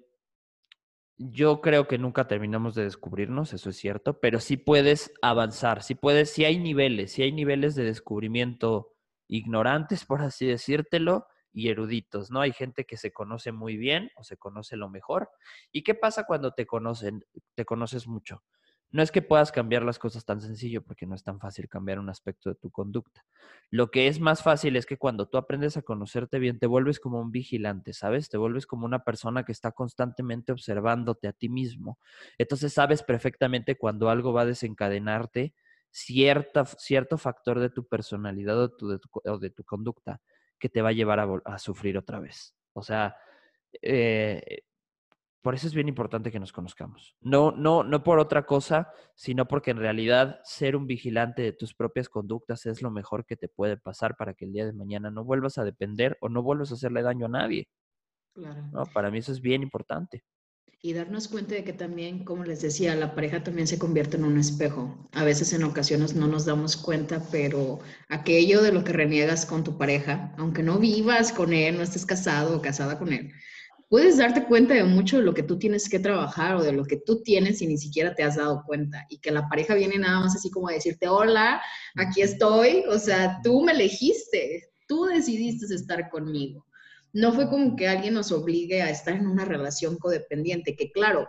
[1.18, 5.96] yo creo que nunca terminamos de descubrirnos, eso es cierto, pero sí puedes avanzar, sí
[5.96, 8.92] puedes, sí hay niveles, sí hay niveles de descubrimiento
[9.28, 12.42] ignorantes, por así decírtelo, y eruditos, ¿no?
[12.42, 15.30] Hay gente que se conoce muy bien o se conoce lo mejor.
[15.72, 17.26] ¿Y qué pasa cuando te conocen,
[17.56, 18.44] te conoces mucho?
[18.92, 22.00] No es que puedas cambiar las cosas tan sencillo porque no es tan fácil cambiar
[22.00, 23.26] un aspecto de tu conducta.
[23.70, 27.00] Lo que es más fácil es que cuando tú aprendes a conocerte bien, te vuelves
[27.00, 28.30] como un vigilante, ¿sabes?
[28.30, 32.00] Te vuelves como una persona que está constantemente observándote a ti mismo.
[32.38, 35.54] Entonces sabes perfectamente cuando algo va a desencadenarte
[35.92, 38.68] cierta, cierto factor de tu personalidad o,
[39.40, 40.22] de, tu, conducta
[40.60, 42.56] que te va a llevar a, a sufrir otra vez.
[42.74, 43.16] O sea,
[43.82, 44.64] eh,
[45.46, 47.16] por eso es bien importante que nos conozcamos.
[47.22, 51.76] No, no, no por otra cosa, sino porque en realidad ser un vigilante de tus
[51.76, 55.12] propias conductas es lo mejor que te puede pasar para que el día de mañana
[55.12, 57.68] no vuelvas a depender o no vuelvas a hacerle daño a nadie.
[58.34, 58.64] Claro.
[58.74, 58.86] ¿No?
[58.88, 60.24] Para mí eso es bien importante.
[60.82, 64.26] Y darnos cuenta de que también, como les decía, la pareja también se convierte en
[64.26, 65.08] un espejo.
[65.12, 67.78] A veces en ocasiones no nos damos cuenta, pero
[68.10, 72.08] aquello de lo que reniegas con tu pareja, aunque no vivas con él, no estés
[72.08, 73.32] casado o casada con él,
[73.90, 76.86] puedes darte cuenta de mucho de lo que tú tienes que trabajar o de lo
[76.86, 79.06] que tú tienes y ni siquiera te has dado cuenta.
[79.10, 81.62] Y que la pareja viene nada más así como a decirte, hola,
[81.96, 82.84] aquí estoy.
[82.90, 86.66] O sea, tú me elegiste, tú decidiste estar conmigo.
[87.14, 91.28] no fue como que alguien nos obligue a estar en una relación codependiente, que claro,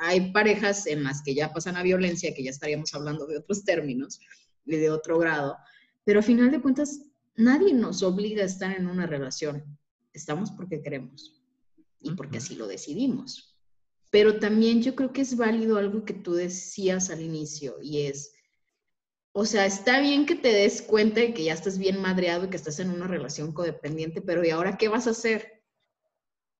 [0.00, 3.64] hay parejas en las que ya pasan a violencia, que ya estaríamos hablando de otros
[3.64, 4.18] términos
[4.66, 5.56] y de otro grado,
[6.04, 7.02] pero a final de cuentas,
[7.36, 9.62] nadie nos obliga a estar en una relación.
[10.12, 11.37] Estamos porque queremos
[12.00, 13.56] y porque así lo decidimos.
[14.10, 18.32] Pero también yo creo que es válido algo que tú decías al inicio y es,
[19.32, 22.50] o sea, está bien que te des cuenta de que ya estás bien madreado y
[22.50, 25.62] que estás en una relación codependiente, pero ¿y ahora qué vas a hacer?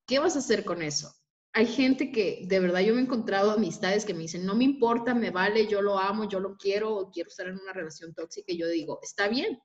[0.06, 1.12] ¿Qué vas a hacer con eso?
[1.54, 4.64] Hay gente que, de verdad, yo me he encontrado amistades que me dicen, no me
[4.64, 8.14] importa, me vale, yo lo amo, yo lo quiero, o quiero estar en una relación
[8.14, 9.58] tóxica, y yo digo, está bien.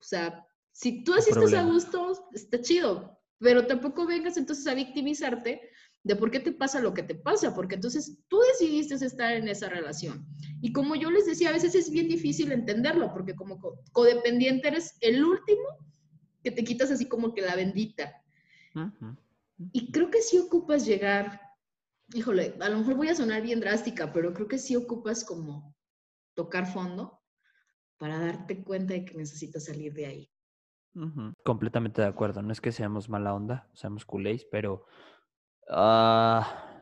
[0.00, 4.74] O sea, si tú así estás a gusto, está chido, pero tampoco vengas entonces a
[4.74, 5.60] victimizarte
[6.02, 9.48] de por qué te pasa lo que te pasa, porque entonces tú decidiste estar en
[9.48, 10.26] esa relación.
[10.60, 13.60] Y como yo les decía, a veces es bien difícil entenderlo, porque como
[13.92, 15.64] codependiente eres el último
[16.42, 18.22] que te quitas así como que la bendita.
[19.72, 21.40] Y creo que sí ocupas llegar,
[22.14, 25.74] híjole, a lo mejor voy a sonar bien drástica, pero creo que sí ocupas como
[26.34, 27.20] tocar fondo
[27.98, 30.32] para darte cuenta de que necesitas salir de ahí.
[31.44, 32.42] Completamente de acuerdo.
[32.42, 34.86] No es que seamos mala onda, seamos culés, pero
[35.68, 36.80] Ah,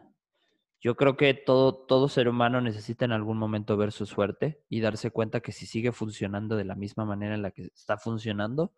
[0.80, 4.80] yo creo que todo, todo ser humano necesita en algún momento ver su suerte y
[4.80, 8.72] darse cuenta que si sigue funcionando de la misma manera en la que está funcionando,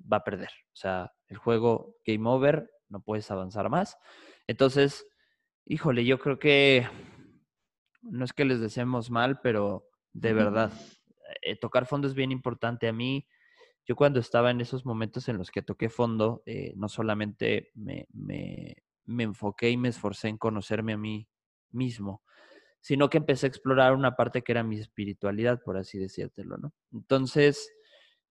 [0.00, 0.50] va a perder.
[0.72, 3.98] O sea, el juego game over, no puedes avanzar más.
[4.46, 5.06] Entonces,
[5.66, 6.88] híjole, yo creo que
[8.02, 10.72] no es que les deseemos mal, pero de verdad,
[11.42, 12.88] eh, tocar fondo es bien importante.
[12.88, 13.26] A mí,
[13.88, 18.06] yo cuando estaba en esos momentos en los que toqué fondo, eh, no solamente me,
[19.08, 21.26] me enfoqué y me esforcé en conocerme a mí
[21.70, 22.22] mismo,
[22.80, 26.74] sino que empecé a explorar una parte que era mi espiritualidad, por así decírtelo, ¿no?
[26.92, 27.72] Entonces,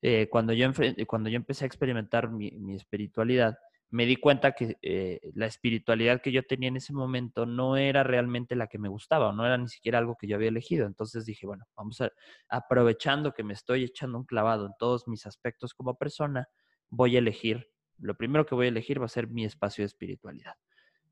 [0.02, 0.70] eh, cuando, yo
[1.08, 3.58] cuando yo empecé a experimentar mi, espiritualidad,
[3.89, 8.04] me di cuenta que eh, la espiritualidad que yo tenía en ese momento no era
[8.04, 10.86] realmente la que me gustaba, o no era ni siquiera algo que yo había elegido.
[10.86, 12.12] Entonces dije, bueno, vamos a,
[12.50, 16.47] aprovechando que me estoy echando un clavado en todos mis aspectos como persona,
[16.89, 19.88] voy a elegir, lo primero que voy a elegir va a ser mi espacio de
[19.88, 20.54] espiritualidad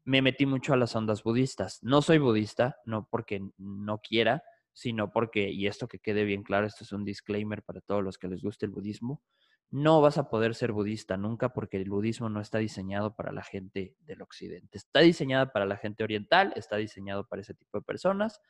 [0.05, 1.79] me metí mucho a las ondas budistas.
[1.81, 6.67] No soy budista, no porque no quiera, sino porque, y esto que quede bien claro,
[6.67, 9.21] esto es un disclaimer para todos los que les guste el budismo,
[9.71, 13.43] no vas a poder ser budista nunca porque el budismo no está diseñado para la
[13.43, 14.77] gente del occidente.
[14.77, 18.41] Está diseñado para la gente oriental, está diseñado para ese tipo de personas.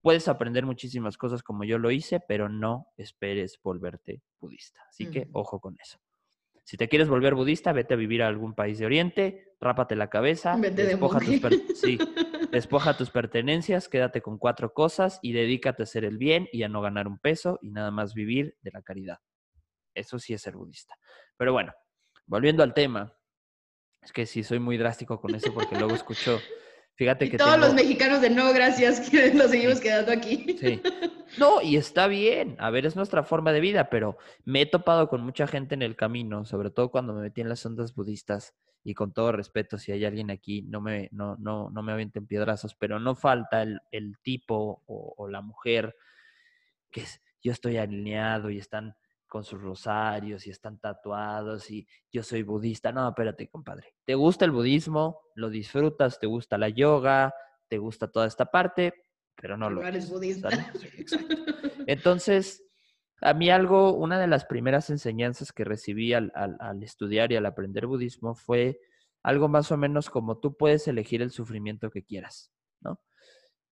[0.00, 4.80] Puedes aprender muchísimas cosas como yo lo hice, pero no esperes volverte budista.
[4.88, 5.98] Así que ojo con eso.
[6.64, 10.08] Si te quieres volver budista, vete a vivir a algún país de Oriente, rápate la
[10.08, 11.40] cabeza, despoja tus,
[12.50, 16.68] despoja tus pertenencias, quédate con cuatro cosas y dedícate a hacer el bien y a
[16.68, 19.18] no ganar un peso y nada más vivir de la caridad.
[19.94, 20.96] Eso sí es ser budista.
[21.36, 21.72] Pero bueno,
[22.26, 23.16] volviendo al tema,
[24.00, 26.40] es que sí soy muy drástico con eso porque luego escucho
[26.94, 30.56] Fíjate que todos los mexicanos de no, gracias, que nos seguimos quedando aquí.
[30.60, 30.80] Sí.
[31.38, 32.56] No, y está bien.
[32.58, 35.82] A ver, es nuestra forma de vida, pero me he topado con mucha gente en
[35.82, 38.54] el camino, sobre todo cuando me metí en las ondas budistas.
[38.84, 42.26] Y con todo respeto, si hay alguien aquí, no me, no, no, no me avienten
[42.26, 45.96] piedrazos, pero no falta el, tipo o, o, la mujer
[46.90, 48.96] que es, yo estoy alineado y están
[49.32, 52.92] con sus rosarios y están tatuados y yo soy budista.
[52.92, 53.94] No, espérate, compadre.
[54.04, 55.22] ¿Te gusta el budismo?
[55.36, 56.20] ¿Lo disfrutas?
[56.20, 57.32] ¿Te gusta la yoga?
[57.66, 58.92] ¿Te gusta toda esta parte?
[59.34, 60.50] Pero no lo eres budista.
[61.86, 62.62] Entonces,
[63.22, 67.46] a mí algo, una de las primeras enseñanzas que recibí al, al, estudiar y al
[67.46, 68.80] aprender budismo fue
[69.22, 73.00] algo más o menos como tú puedes elegir el sufrimiento que quieras, ¿no?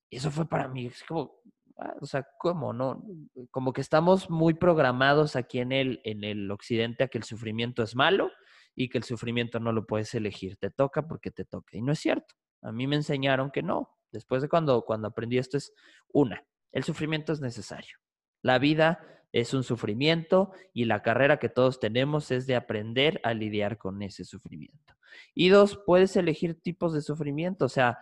[0.09, 1.43] Y eso fue para mí, es como,
[1.81, 2.75] Ah, o sea, ¿cómo?
[2.75, 3.03] No,
[3.51, 7.83] como que estamos muy programados aquí en el, en el occidente a que el sufrimiento
[7.83, 8.31] es malo
[8.77, 11.79] y que el sufrimiento no lo puedes elegir, te toca porque te toca.
[11.79, 12.35] Y no es cierto.
[12.63, 13.97] A mí me enseñaron que no.
[14.13, 15.73] Después de cuando, cuando aprendí esto es
[16.13, 17.97] una, el sufrimiento es necesario.
[18.43, 19.01] La vida
[19.33, 24.03] es un sufrimiento y la carrera que todos tenemos es de aprender a lidiar con
[24.03, 24.95] ese sufrimiento.
[25.35, 27.99] Y dos, puedes elegir tipos de sufrimiento, o sea,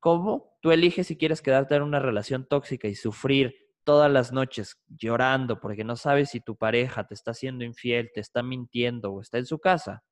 [0.00, 0.56] ¿Cómo?
[0.60, 5.60] Tú eliges si quieres quedarte en una relación tóxica y sufrir todas las noches llorando
[5.60, 9.38] porque no sabes si tu pareja te está siendo infiel, te está mintiendo o está
[9.38, 10.04] en su casa.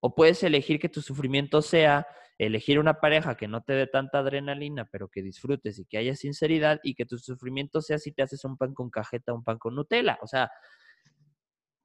[0.00, 2.06] O puedes elegir que tu sufrimiento sea
[2.38, 6.16] elegir una pareja que no te dé tanta adrenalina, pero que disfrutes y que haya
[6.16, 9.58] sinceridad y que tu sufrimiento sea si te haces un pan con cajeta, un pan
[9.58, 10.18] con Nutella.
[10.22, 10.50] O sea,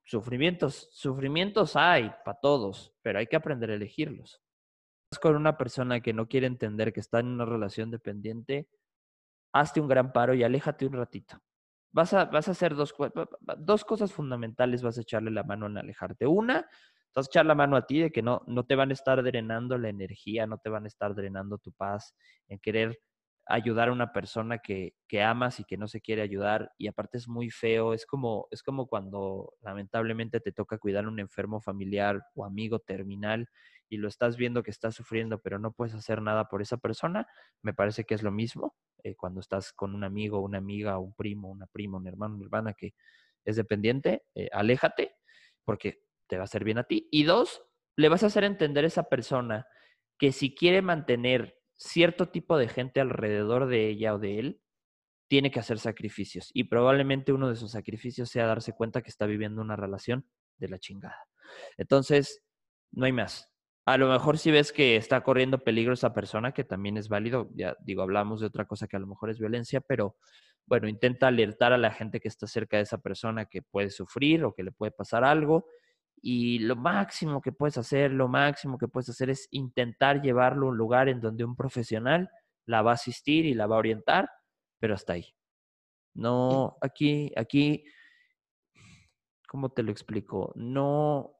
[0.04, 4.42] sufrimientos, sufrimientos hay para todos, pero hay que aprender a elegirlos
[5.16, 8.68] con una persona que no quiere entender que está en una relación dependiente,
[9.54, 11.40] hazte un gran paro y aléjate un ratito.
[11.90, 12.94] Vas a, vas a hacer dos,
[13.58, 16.26] dos cosas fundamentales, vas a echarle la mano en alejarte.
[16.26, 16.68] Una,
[17.14, 19.22] vas a echar la mano a ti de que no, no te van a estar
[19.22, 22.14] drenando la energía, no te van a estar drenando tu paz
[22.48, 22.98] en querer
[23.50, 27.16] ayudar a una persona que, que, amas y que no se quiere ayudar y aparte
[27.16, 31.62] es muy feo, es como, es como cuando lamentablemente te toca cuidar a un enfermo
[31.62, 33.48] familiar o amigo terminal
[33.88, 37.26] y lo estás viendo que está sufriendo pero no puedes hacer nada por esa persona,
[37.62, 38.74] me parece que es lo mismo
[39.04, 42.44] eh, cuando estás con un amigo, una amiga, un primo, una prima, un hermano, una
[42.44, 42.94] hermana que
[43.44, 45.16] es dependiente, eh, aléjate
[45.64, 47.08] porque te va a hacer bien a ti.
[47.10, 47.62] Y dos,
[47.96, 49.66] le vas a hacer entender a esa persona
[50.18, 54.62] que si quiere mantener cierto tipo de gente alrededor de ella o de él
[55.28, 59.26] tiene que hacer sacrificios y probablemente uno de esos sacrificios sea darse cuenta que está
[59.26, 60.26] viviendo una relación
[60.56, 61.28] de la chingada.
[61.76, 62.42] Entonces,
[62.90, 63.48] no hay más.
[63.88, 67.48] A lo mejor si ves que está corriendo peligro esa persona, que también es válido,
[67.54, 70.16] ya digo, hablamos de otra cosa que a lo mejor es violencia, pero
[70.66, 74.44] bueno, intenta alertar a la gente que está cerca de esa persona que puede sufrir
[74.44, 75.64] o que le puede pasar algo
[76.20, 80.70] y lo máximo que puedes hacer, lo máximo que puedes hacer es intentar llevarlo a
[80.70, 82.28] un lugar en donde un profesional
[82.66, 84.28] la va a asistir y la va a orientar,
[84.78, 85.34] pero hasta ahí.
[86.12, 87.86] No, aquí, aquí,
[89.48, 90.52] ¿cómo te lo explico?
[90.56, 91.37] No,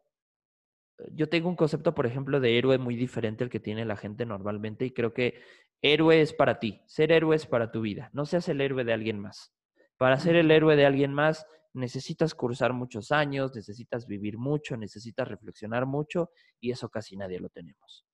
[1.13, 4.27] yo tengo un concepto, por ejemplo, de héroe muy diferente al que tiene la gente
[4.27, 5.41] normalmente y creo que
[5.83, 8.93] héroe es para ti, ser héroe es para tu vida, no seas el héroe de
[8.93, 9.55] alguien más.
[9.97, 15.29] Para ser el héroe de alguien más, necesitas cursar muchos años, necesitas vivir mucho, necesitas
[15.29, 16.31] reflexionar mucho
[16.61, 18.05] y eso casi nadie lo tenemos.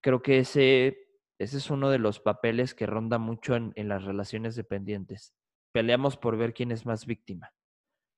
[0.00, 0.98] Creo que ese,
[1.38, 5.34] ese es uno de los papeles que ronda mucho en, en las relaciones dependientes.
[5.72, 7.52] Peleamos por ver quién es más víctima.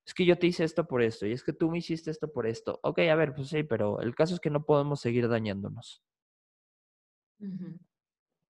[0.09, 2.32] Es que yo te hice esto por esto y es que tú me hiciste esto
[2.32, 2.80] por esto.
[2.82, 6.02] Ok, a ver, pues sí, pero el caso es que no podemos seguir dañándonos.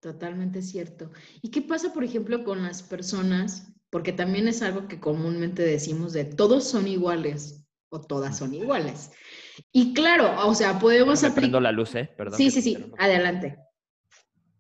[0.01, 1.11] Totalmente cierto.
[1.43, 6.13] ¿Y qué pasa, por ejemplo, con las personas porque también es algo que comúnmente decimos
[6.13, 9.11] de todos son iguales o todas son iguales.
[9.73, 11.63] Y claro, o sea, podemos aplicar...
[11.63, 12.11] la luz, ¿eh?
[12.17, 12.37] Perdón.
[12.37, 13.57] Sí, sí, sí, adelante.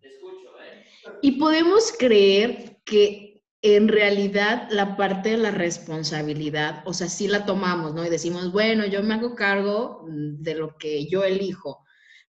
[0.00, 1.18] Te escucho, ¿eh?
[1.20, 3.27] Y podemos creer que
[3.62, 8.06] en realidad la parte de la responsabilidad, o sea, sí la tomamos, ¿no?
[8.06, 11.84] Y decimos, bueno, yo me hago cargo de lo que yo elijo,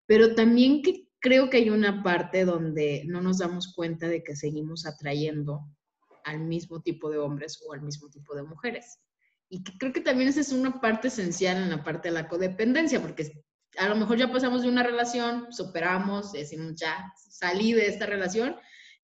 [0.05, 4.35] pero también que creo que hay una parte donde no nos damos cuenta de que
[4.35, 5.61] seguimos atrayendo
[6.23, 8.99] al mismo tipo de hombres o al mismo tipo de mujeres.
[9.49, 13.01] Y creo que también esa es una parte esencial en la parte de la codependencia,
[13.01, 13.43] porque
[13.77, 18.55] a lo mejor ya pasamos de una relación, superamos, decimos ya salí de esta relación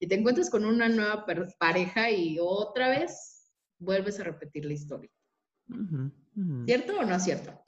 [0.04, 1.26] y te encuentras con una nueva
[1.58, 5.10] pareja y otra vez vuelves a repetir la historia.
[6.66, 7.64] ¿Cierto o no es cierto?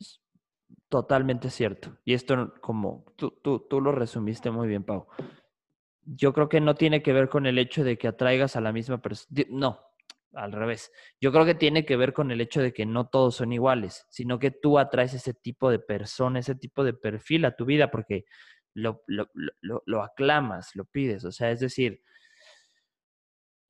[0.89, 1.97] Totalmente cierto.
[2.03, 5.07] Y esto como tú, tú, tú lo resumiste muy bien, Pau
[6.05, 8.71] yo creo que no tiene que ver con el hecho de que atraigas a la
[8.71, 9.43] misma persona.
[9.49, 9.79] No,
[10.33, 10.91] al revés.
[11.19, 14.05] Yo creo que tiene que ver con el hecho de que no todos son iguales,
[14.09, 17.89] sino que tú atraes ese tipo de persona, ese tipo de perfil a tu vida
[17.91, 18.25] porque
[18.73, 21.25] lo, lo, lo, lo aclamas, lo pides.
[21.25, 22.03] O sea, es decir,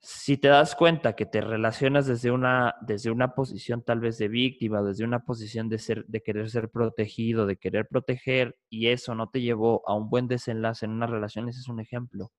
[0.07, 4.27] si te das cuenta que te relacionas desde una, desde una posición tal vez de
[4.27, 9.15] víctima, desde una posición de, ser, de querer ser protegido, de querer proteger, y eso
[9.15, 12.31] no te llevó a un buen desenlace en una relación, ese es un ejemplo.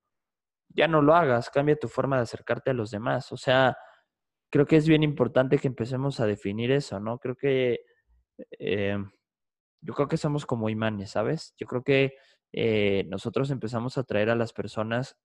[0.69, 3.33] Ya no lo hagas, cambia tu forma de acercarte a los demás.
[3.33, 3.77] O sea,
[4.49, 7.19] creo que es bien importante que empecemos a definir eso, ¿no?
[7.19, 7.81] Creo que
[8.59, 8.97] eh,
[9.81, 11.53] yo creo que somos como imanes, ¿sabes?
[11.57, 12.13] Yo creo que
[12.53, 15.17] eh, nosotros empezamos a atraer a las personas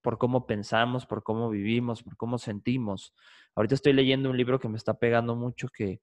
[0.00, 3.14] por cómo pensamos, por cómo vivimos, por cómo sentimos.
[3.54, 6.00] Ahorita estoy leyendo un libro que me está pegando mucho, que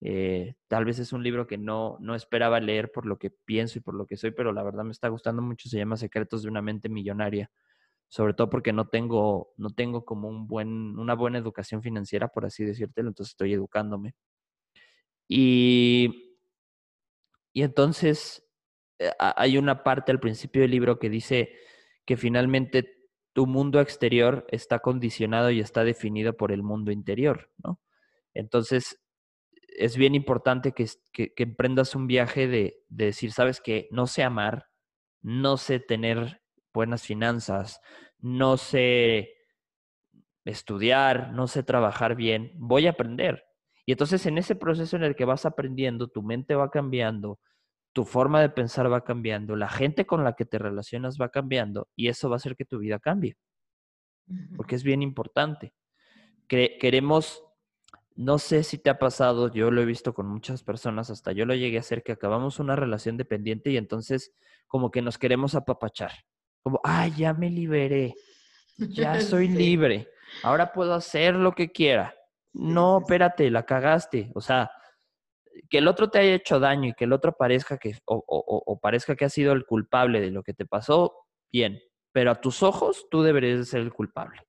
[0.00, 3.78] eh, tal vez es un libro que no, no esperaba leer por lo que pienso
[3.78, 5.68] y por lo que soy, pero la verdad me está gustando mucho.
[5.68, 7.50] Se llama Secretos de una mente millonaria.
[8.08, 12.46] Sobre todo porque no tengo, no tengo como un buen, una buena educación financiera, por
[12.46, 14.14] así decírtelo, entonces estoy educándome.
[15.28, 16.38] Y,
[17.52, 18.48] y entonces
[18.98, 21.52] eh, hay una parte al principio del libro que dice
[22.06, 22.97] que finalmente
[23.38, 27.80] tu mundo exterior está condicionado y está definido por el mundo interior, ¿no?
[28.34, 29.00] Entonces,
[29.52, 30.88] es bien importante que,
[31.36, 34.66] emprendas un viaje de, decir, sabes que no sé amar,
[35.22, 36.42] no sé tener
[36.74, 37.80] buenas finanzas,
[38.18, 39.36] no sé
[40.44, 43.44] estudiar, no sé trabajar bien, voy a aprender.
[43.86, 47.38] Y entonces en ese proceso en el que vas aprendiendo, tu mente va cambiando,
[47.98, 51.88] tu forma de pensar va cambiando, la gente con la que te relacionas va cambiando
[51.96, 53.36] y eso va a hacer que tu vida cambie.
[54.56, 55.74] Porque es bien importante.
[56.46, 57.42] queremos,
[58.14, 61.44] no sé si te ha pasado, yo lo he visto con muchas personas, hasta yo
[61.44, 64.32] lo llegué a hacer, que acabamos una relación dependiente y entonces
[64.68, 66.12] como que nos queremos apapachar.
[66.62, 68.14] Como, ay, ya me liberé,
[68.76, 70.08] ya soy libre,
[70.44, 72.14] ahora puedo hacer lo que quiera.
[72.52, 74.30] No, espérate, la cagaste.
[74.36, 74.70] O sea,
[75.68, 78.80] que el otro te haya hecho daño y que el otro parezca que, o, o
[78.80, 81.14] parezca que ha sido el culpable de lo que te pasó,
[81.52, 81.80] bien,
[82.12, 84.48] pero a tus ojos tú deberías ser el culpable.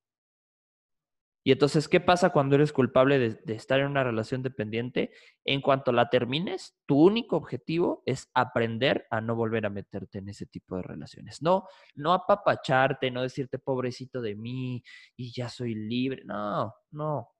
[1.42, 5.10] Y entonces, ¿qué pasa cuando eres culpable de, estar en una relación dependiente?
[5.44, 10.28] En cuanto la termines, tu único objetivo es aprender a no volver a meterte en
[10.28, 11.40] ese tipo de relaciones.
[11.40, 14.82] No, no apapacharte, no decirte pobrecito de mí
[15.16, 16.22] y ya soy libre.
[16.26, 17.30] No, no.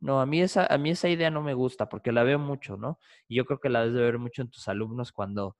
[0.00, 2.76] No, a mí esa, a mí esa idea no me gusta porque la veo mucho,
[2.76, 2.98] ¿no?
[3.28, 5.56] Y yo creo que la debes de ver mucho en tus alumnos cuando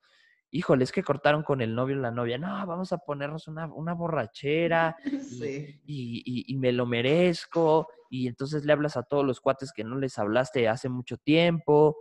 [0.51, 3.66] híjole, es que cortaron con el novio y la novia, no, vamos a ponernos una,
[3.66, 4.97] una borrachera
[5.86, 10.18] y, me lo merezco, y entonces le hablas a todos los cuates que no les
[10.18, 11.97] hablaste hace mucho tiempo.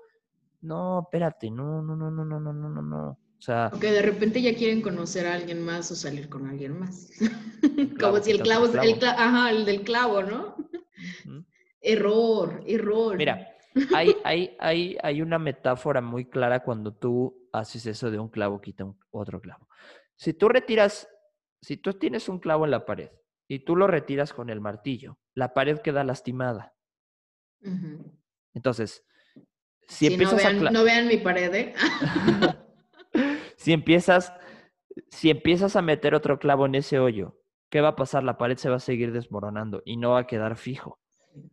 [0.62, 3.10] No, espérate, no, no, no, no, no, no, no, no.
[3.10, 6.78] O sea, que de repente ya quieren conocer a alguien más o salir con alguien
[6.78, 7.10] más.
[8.00, 10.58] Como si el clavo, el clavo, ajá, el del clavo, ¿no?
[11.94, 13.18] Error, error.
[13.18, 13.56] Mira,
[13.96, 18.62] hay, hay, hay, hay una metáfora muy clara cuando tú haces eso de un clavo,
[18.62, 19.68] quita otro clavo.
[20.16, 21.08] Si tú retiras,
[21.62, 23.10] si tú tienes un clavo en la pared
[23.48, 26.74] y tú lo retiras con el martillo, la pared queda lastimada.
[28.54, 29.06] Entonces,
[29.88, 30.72] si, empiezas no vean, a...
[30.72, 31.74] No vean mi pared, ¿eh?
[33.58, 34.34] si empiezas,
[35.10, 38.24] si empiezas a meter otro clavo en ese hoyo, ¿qué va a pasar?
[38.24, 40.99] La pared se va a seguir desmoronando y no va a quedar fijo.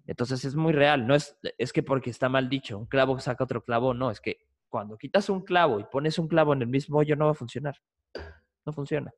[0.07, 3.45] Entonces es muy real, no es, es que porque está mal dicho, un clavo saca
[3.45, 6.69] otro clavo, no, es que cuando quitas un clavo y pones un clavo en el
[6.69, 7.77] mismo hoyo no va a funcionar,
[8.65, 9.13] no funciona.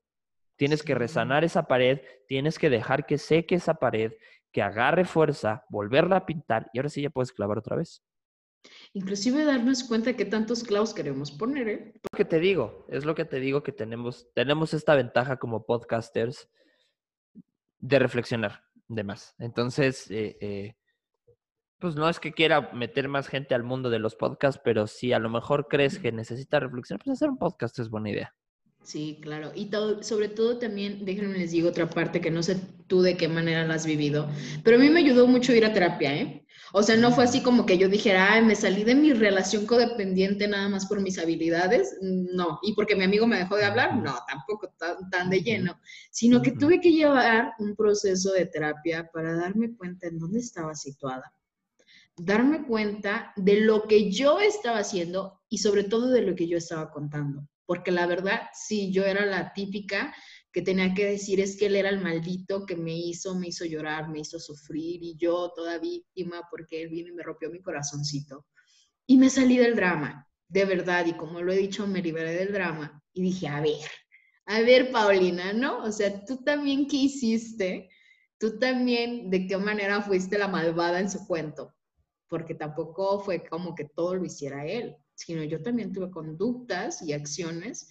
[0.56, 4.12] Tienes que resanar esa pared, tienes que dejar que seque esa pared,
[4.52, 8.02] que agarre fuerza, volverla a pintar y ahora sí ya puedes clavar otra vez.
[8.92, 11.92] Inclusive darnos cuenta que tantos clavos queremos poner, ¿eh?
[12.12, 15.64] Lo que te digo, es lo que te digo que tenemos, tenemos esta ventaja como
[15.64, 16.50] podcasters
[17.78, 19.34] de reflexionar de más.
[19.38, 20.76] Entonces, eh, eh,
[21.78, 25.12] pues no es que quiera meter más gente al mundo de los podcasts, pero si
[25.12, 28.34] a lo mejor crees que necesita reflexionar, pues hacer un podcast es buena idea.
[28.82, 29.52] Sí, claro.
[29.54, 29.70] Y
[30.02, 32.56] sobre todo también, déjenme les digo otra parte que no sé
[32.86, 34.28] tú de qué manera la has vivido,
[34.64, 36.46] pero a mí me ayudó mucho ir a terapia, ¿eh?
[36.72, 39.64] O sea, no fue así como que yo dijera, ay, me salí de mi relación
[39.64, 41.96] codependiente nada más por mis habilidades.
[42.02, 42.58] No.
[42.62, 45.80] Y porque mi amigo me dejó de hablar, no, tampoco tan, tan de lleno.
[46.10, 50.74] Sino que tuve que llevar un proceso de terapia para darme cuenta en dónde estaba
[50.74, 51.32] situada.
[52.16, 56.58] Darme cuenta de lo que yo estaba haciendo y sobre todo de lo que yo
[56.58, 57.48] estaba contando.
[57.68, 60.14] Porque la verdad, sí, yo era la típica
[60.50, 63.66] que tenía que decir es que él era el maldito que me hizo, me hizo
[63.66, 67.60] llorar, me hizo sufrir y yo toda víctima porque él vino y me rompió mi
[67.60, 68.46] corazoncito.
[69.06, 72.54] Y me salí del drama, de verdad, y como lo he dicho, me liberé del
[72.54, 73.90] drama y dije, a ver,
[74.46, 75.82] a ver, Paulina, ¿no?
[75.82, 77.90] O sea, tú también qué hiciste,
[78.38, 81.74] tú también de qué manera fuiste la malvada en su cuento,
[82.28, 87.12] porque tampoco fue como que todo lo hiciera él, sino yo también tuve conductas y
[87.12, 87.88] acciones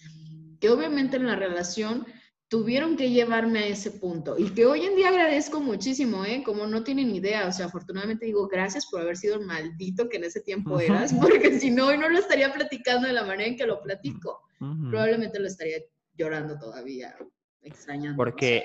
[0.61, 2.05] que obviamente en la relación
[2.47, 6.41] tuvieron que llevarme a ese punto y que hoy en día agradezco muchísimo, ¿eh?
[6.45, 10.15] Como no tienen idea, o sea, afortunadamente digo gracias por haber sido el maldito que
[10.15, 13.49] en ese tiempo eras, porque si no, hoy no lo estaría platicando de la manera
[13.49, 14.41] en que lo platico.
[14.89, 15.78] Probablemente lo estaría
[16.15, 17.15] llorando todavía,
[17.61, 18.17] extrañando.
[18.17, 18.63] Porque,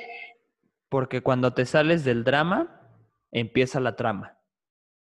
[0.89, 2.89] porque cuando te sales del drama,
[3.33, 4.39] empieza la trama.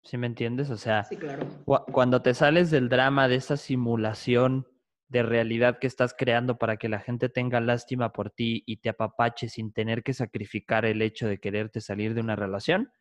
[0.04, 0.70] ¿Sí me entiendes?
[0.70, 1.46] O sea, sí, claro.
[1.92, 4.68] cuando te sales del drama, de esa simulación
[5.10, 8.90] de realidad que estás creando para que la gente tenga lástima por ti y te
[8.90, 12.92] apapache sin tener que sacrificar el hecho de quererte salir de una relación,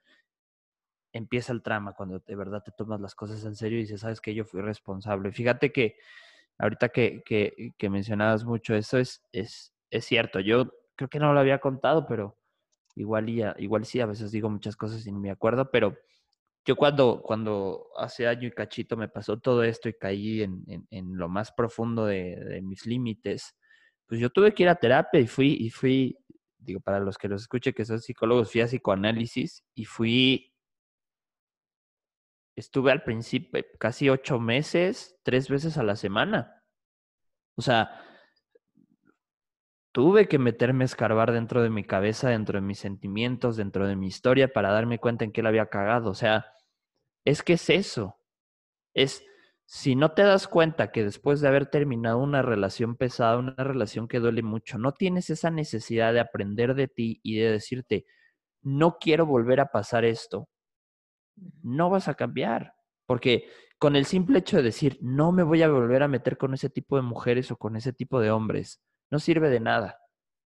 [1.12, 4.20] empieza el trama cuando de verdad te tomas las cosas en serio y dices, sabes
[4.20, 5.32] que yo fui responsable.
[5.32, 5.96] Fíjate que
[6.58, 10.40] ahorita que, que, que mencionabas mucho eso es, es, es cierto.
[10.40, 12.38] Yo creo que no lo había contado, pero
[12.96, 15.96] igual, igual sí, a veces digo muchas cosas y no me acuerdo, pero
[16.68, 21.16] yo cuando, cuando hace año y cachito me pasó todo esto y caí en, en,
[21.16, 23.56] lo más profundo de, mis límites,
[24.06, 26.18] pues yo tuve que ir a terapia y fui, y fui,
[26.58, 30.52] digo, para los que los escuchen que son psicólogos, fui a psicoanálisis y fui,
[32.54, 36.62] estuve al principio casi ocho meses, tres veces a la semana.
[37.56, 37.98] O sea,
[39.92, 43.96] tuve que meterme a escarbar dentro de mi cabeza, dentro de mis sentimientos, dentro de
[43.96, 46.10] mi historia para darme cuenta en qué la había cagado.
[46.10, 46.52] O sea,
[47.28, 48.18] es que es eso.
[48.94, 49.22] Es,
[49.66, 54.08] si no te das cuenta que después de haber terminado una relación pesada, una relación
[54.08, 58.06] que duele mucho, no tienes esa necesidad de aprender de ti y de decirte,
[58.62, 60.48] no quiero volver a pasar esto,
[61.62, 62.74] no vas a cambiar.
[63.04, 66.54] Porque con el simple hecho de decir, no me voy a volver a meter con
[66.54, 69.98] ese tipo de mujeres o con ese tipo de hombres, no sirve de nada.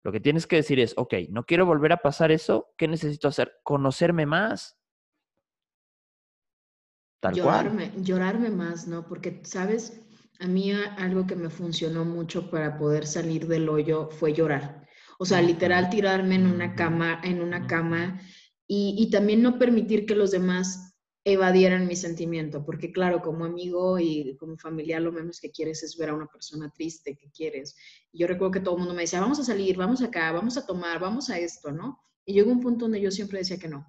[0.03, 3.29] Lo que tienes que decir es, ok, no quiero volver a pasar eso, ¿qué necesito
[3.29, 3.53] hacer?
[3.63, 4.82] Conocerme más.
[7.23, 8.05] Tal llorarme, cual.
[8.05, 9.07] llorarme más, ¿no?
[9.07, 10.01] Porque, ¿sabes?
[10.41, 14.89] A mí algo que me funcionó mucho para poder salir del hoyo fue llorar.
[15.21, 18.21] O sea, literal tirarme en una cama, en una cama
[18.67, 24.01] y, y también no permitir que los demás evadieran mi sentimiento, porque claro, como amigo
[24.01, 27.77] y como familiar, lo menos que quieres es ver a una persona triste, que quieres.
[28.13, 30.67] Yo recuerdo que todo el mundo me decía, vamos a salir, vamos acá, vamos a
[30.67, 32.01] tomar, vamos a esto, ¿no?
[32.25, 33.87] Y llegó un punto donde yo siempre decía que no.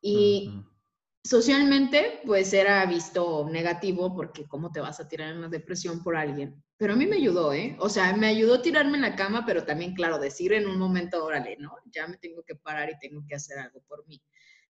[0.00, 0.50] Y
[1.24, 6.16] socialmente, pues era visto negativo porque cómo te vas a tirar en la depresión por
[6.16, 6.62] alguien.
[6.76, 7.76] Pero a mí me ayudó, ¿eh?
[7.78, 10.78] O sea, me ayudó a tirarme en la cama, pero también, claro, decir en un
[10.78, 11.76] momento, órale, ¿no?
[11.92, 14.20] Ya me tengo que parar y tengo que hacer algo por mí.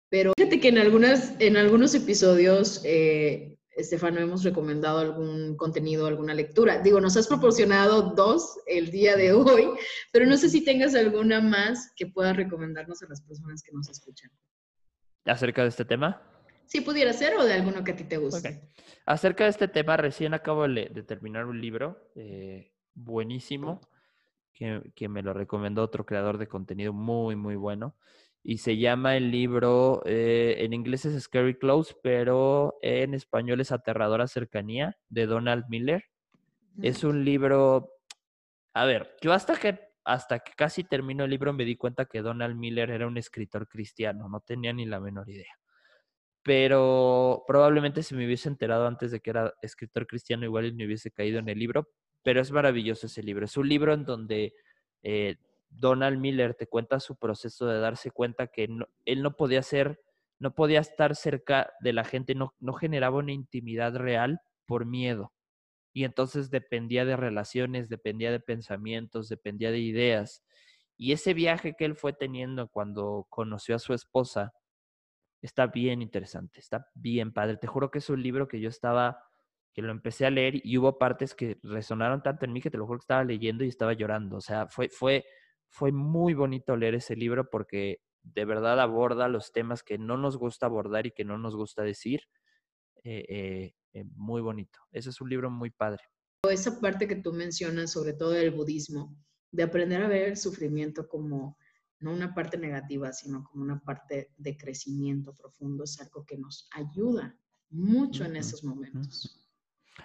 [0.08, 6.34] Pero fíjate que en, algunas, en algunos episodios, eh, Estefano, hemos recomendado algún contenido, alguna
[6.34, 6.82] lectura.
[6.82, 9.68] Digo, nos has proporcionado dos el día de hoy,
[10.12, 13.88] pero no sé si tengas alguna más que puedas recomendarnos a las personas que nos
[13.88, 14.32] escuchan.
[15.26, 16.29] ¿Acerca de este tema?
[16.70, 18.60] Sí, pudiera ser o de alguno que a ti te guste.
[19.04, 23.80] Acerca de este tema, recién acabo de, terminar un libro eh, buenísimo
[24.52, 27.96] que, que, me lo recomendó otro creador de contenido muy, muy bueno.
[28.44, 33.72] Y se llama el libro, eh, en inglés es Scary Close, pero en español es
[33.72, 36.04] Aterradora Cercanía, de Donald Miller.
[36.80, 37.94] Es un libro,
[38.74, 42.22] a ver, yo hasta que, hasta que casi terminó el libro me di cuenta que
[42.22, 45.52] Donald Miller era un escritor cristiano, no tenía ni la menor idea
[46.42, 51.10] pero probablemente si me hubiese enterado antes de que era escritor cristiano, igual me hubiese
[51.10, 51.88] caído en el libro,
[52.22, 53.44] pero es maravilloso ese libro.
[53.44, 54.54] Es un libro en donde
[55.02, 55.36] eh,
[55.68, 58.68] Donald Miller te cuenta su proceso de darse cuenta que
[59.04, 60.00] él no podía ser,
[60.38, 65.32] no podía estar cerca de la gente, no, no generaba una intimidad real por miedo.
[65.92, 70.44] Y entonces dependía de relaciones, dependía de pensamientos, dependía de ideas.
[70.96, 74.52] Y ese viaje que él fue teniendo cuando conoció a su esposa,
[75.42, 77.56] Está bien interesante, está bien padre.
[77.56, 79.24] Te juro que es un libro que yo estaba,
[79.72, 82.78] que lo empecé a leer y hubo partes que resonaron tanto en mí que te
[82.78, 84.36] lo juro que estaba leyendo y estaba llorando.
[84.36, 85.24] O sea, fue, fue,
[85.68, 90.36] fue muy bonito leer ese libro porque de verdad aborda los temas que no nos
[90.36, 92.22] gusta abordar y que no nos gusta decir.
[93.02, 94.78] Eh, eh, eh, muy bonito.
[94.92, 96.02] Ese es un libro muy padre.
[96.48, 99.16] Esa parte que tú mencionas, sobre todo del budismo,
[99.52, 101.58] de aprender a ver el sufrimiento como
[102.00, 106.68] no una parte negativa, sino como una parte de crecimiento profundo, es algo que nos
[106.72, 107.36] ayuda
[107.70, 109.46] mucho en esos momentos.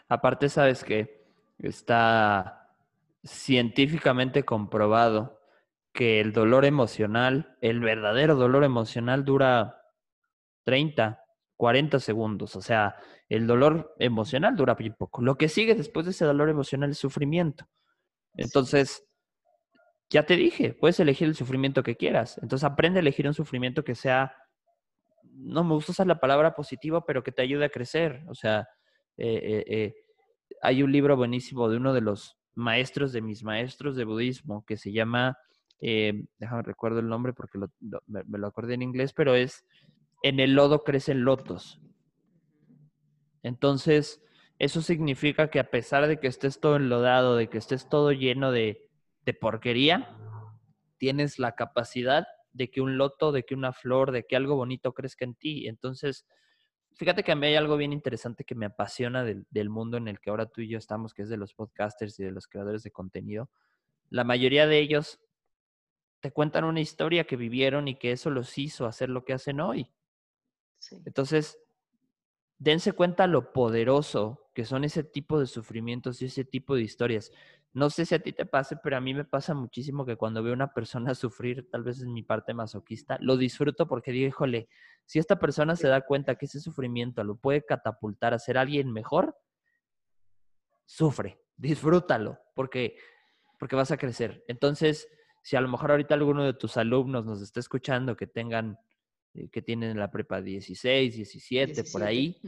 [0.08, 1.26] Aparte, sabes que
[1.60, 2.76] está
[3.24, 5.40] científicamente comprobado
[5.94, 9.82] que el dolor emocional, el verdadero dolor emocional dura
[10.64, 11.24] 30,
[11.56, 12.56] 40 segundos.
[12.58, 12.98] O sea,
[13.30, 15.22] el dolor emocional dura muy poco.
[15.22, 17.68] Lo que sigue después de ese dolor emocional es sufrimiento.
[18.34, 19.05] Entonces,
[20.10, 22.38] ya te dije, puedes elegir el sufrimiento que quieras.
[22.42, 24.36] Entonces aprende a elegir un sufrimiento que sea,
[25.24, 28.24] no me gusta usar la palabra positivo, pero que te ayude a crecer.
[28.28, 28.68] O sea,
[29.18, 29.96] eh, eh, eh,
[30.62, 34.78] hay un libro buenísimo de uno de los maestros de mis maestros de budismo que
[34.78, 35.38] se llama,
[35.80, 37.68] déjame recuerdo el nombre porque me,
[38.08, 39.66] me, lo acordé en inglés, pero es
[40.24, 41.82] En el lodo crecen lotos.
[43.44, 44.24] Entonces,
[44.58, 48.52] eso significa que a pesar de que estés todo enlodado, de que estés todo lleno
[48.52, 48.85] de,
[49.26, 50.16] de porquería,
[50.98, 54.94] tienes la capacidad de que un loto, de que una flor, de que algo bonito
[54.94, 55.68] crezca en ti.
[55.68, 56.26] Entonces,
[56.94, 60.20] fíjate que a mí hay algo bien interesante que me apasiona del, mundo en el
[60.20, 62.84] que ahora tú y yo estamos, que es de los podcasters y de los creadores
[62.84, 63.50] de contenido.
[64.10, 65.20] La mayoría de ellos
[66.22, 69.60] te cuentan una historia que vivieron y que eso los hizo hacer lo que hacen
[69.60, 69.92] hoy.
[71.06, 71.60] Entonces,
[72.58, 77.32] dense cuenta lo poderoso que son ese tipo de sufrimientos y ese tipo de historias.
[77.76, 80.42] No sé si a ti te pase, pero a mí me pasa muchísimo que cuando
[80.42, 84.28] veo a una persona sufrir, tal vez en mi parte masoquista, lo disfruto porque digo,
[84.28, 84.70] híjole,
[85.04, 88.94] si esta persona se da cuenta que ese sufrimiento lo puede catapultar a ser alguien
[88.94, 89.38] mejor,
[90.86, 92.96] sufre, disfrútalo, porque,
[93.60, 94.46] porque vas a crecer.
[94.48, 95.10] Entonces,
[95.44, 98.80] si a lo mejor ahorita alguno de tus alumnos nos está escuchando que tengan,
[99.34, 102.40] eh, que tienen la prepa 16, 17, por ahí,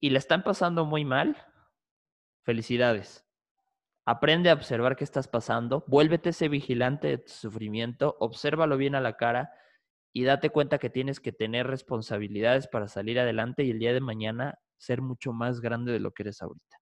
[0.00, 1.36] y le están pasando muy mal,
[2.42, 3.23] felicidades
[4.06, 9.00] Aprende a observar qué estás pasando, vuélvete ese vigilante de tu sufrimiento, obsérvalo bien a
[9.00, 9.52] la cara
[10.12, 14.00] y date cuenta que tienes que tener responsabilidades para salir adelante y el día de
[14.00, 16.76] mañana ser mucho más grande de lo que eres ahorita.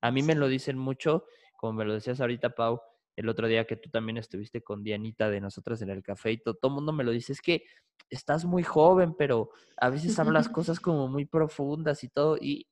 [0.00, 2.80] A mí me lo dicen mucho, como me lo decías ahorita, Pau,
[3.16, 6.38] el otro día que tú también estuviste con Dianita de nosotras en el café y
[6.38, 7.64] todo, todo el mundo me lo dice, es que
[8.08, 12.66] estás muy joven, pero a veces hablas cosas como muy profundas y todo, y,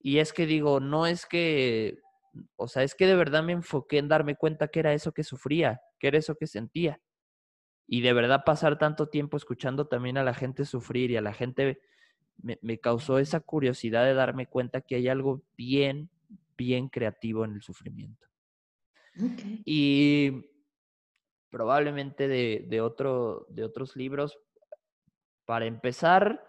[0.00, 1.98] y es que digo, no es que
[2.56, 5.24] o sea, es que de verdad me enfoqué en darme cuenta que era eso que
[5.24, 7.00] sufría, que era eso que sentía.
[7.86, 11.32] Y de verdad pasar tanto tiempo escuchando también a la gente sufrir y a la
[11.32, 11.80] gente
[12.42, 16.10] me, causó esa curiosidad de darme cuenta que hay algo bien,
[16.56, 18.26] bien creativo en el sufrimiento.
[19.64, 20.50] Y
[21.50, 24.38] probablemente de, de, otro, de otros libros,
[25.46, 26.44] para empezar,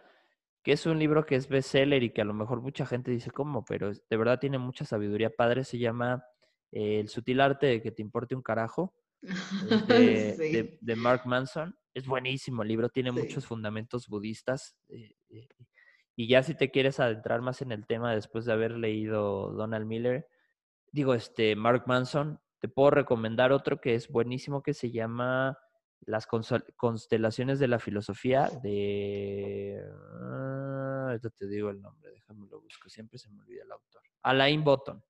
[0.68, 3.32] que es un libro que es bestseller y que a lo mejor mucha gente dice,
[3.32, 3.64] ¿cómo?
[3.64, 6.26] Pero de verdad tiene mucha sabiduría padre, se llama
[6.74, 8.94] eh, El sutil arte de que te importe un carajo,
[9.88, 11.74] de, de, Mark Manson.
[11.94, 14.76] Es buenísimo el libro, tiene muchos fundamentos budistas.
[14.90, 15.48] Eh, eh,
[16.18, 19.86] y ya si te quieres adentrar más en el tema después de haber leído Donald
[19.86, 20.28] Miller,
[20.92, 25.58] digo, este, Mark Manson, te puedo recomendar otro que es buenísimo que se llama
[26.02, 29.82] Las constelaciones de la filosofía de...
[31.18, 34.02] ahorita te digo el nombre, déjame lo busco, siempre se me olvida el autor.
[34.24, 35.04] Alain Botton.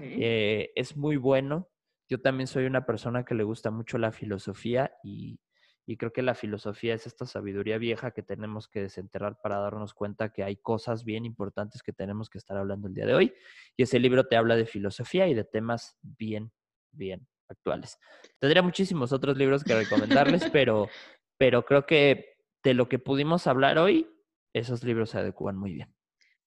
[0.00, 1.68] Eh, es muy bueno.
[2.08, 5.38] Yo también soy una persona que le gusta mucho la filosofía y
[5.86, 9.92] y creo que la filosofía es esta sabiduría vieja que tenemos que desenterrar para darnos
[9.92, 13.34] cuenta que hay cosas bien importantes que tenemos que estar hablando el día de hoy.
[13.76, 16.52] Y ese libro te habla de filosofía y de temas bien,
[16.90, 17.98] bien actuales.
[18.38, 20.88] Tendría muchísimos otros libros que recomendarles, pero,
[21.36, 24.08] pero creo que de lo que pudimos hablar hoy,
[24.54, 25.94] esos libros se adecuan muy bien.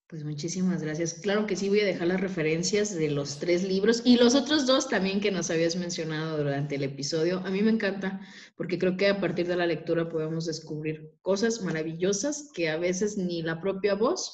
[0.08, 1.14] Pues muchísimas gracias.
[1.14, 4.66] Claro que sí, voy a dejar las referencias de los tres libros y los otros
[4.66, 7.40] dos también que nos habías mencionado durante el episodio.
[7.44, 8.20] A mí me encanta
[8.56, 13.18] porque creo que a partir de la lectura podemos descubrir cosas maravillosas que a veces
[13.18, 14.32] ni la propia voz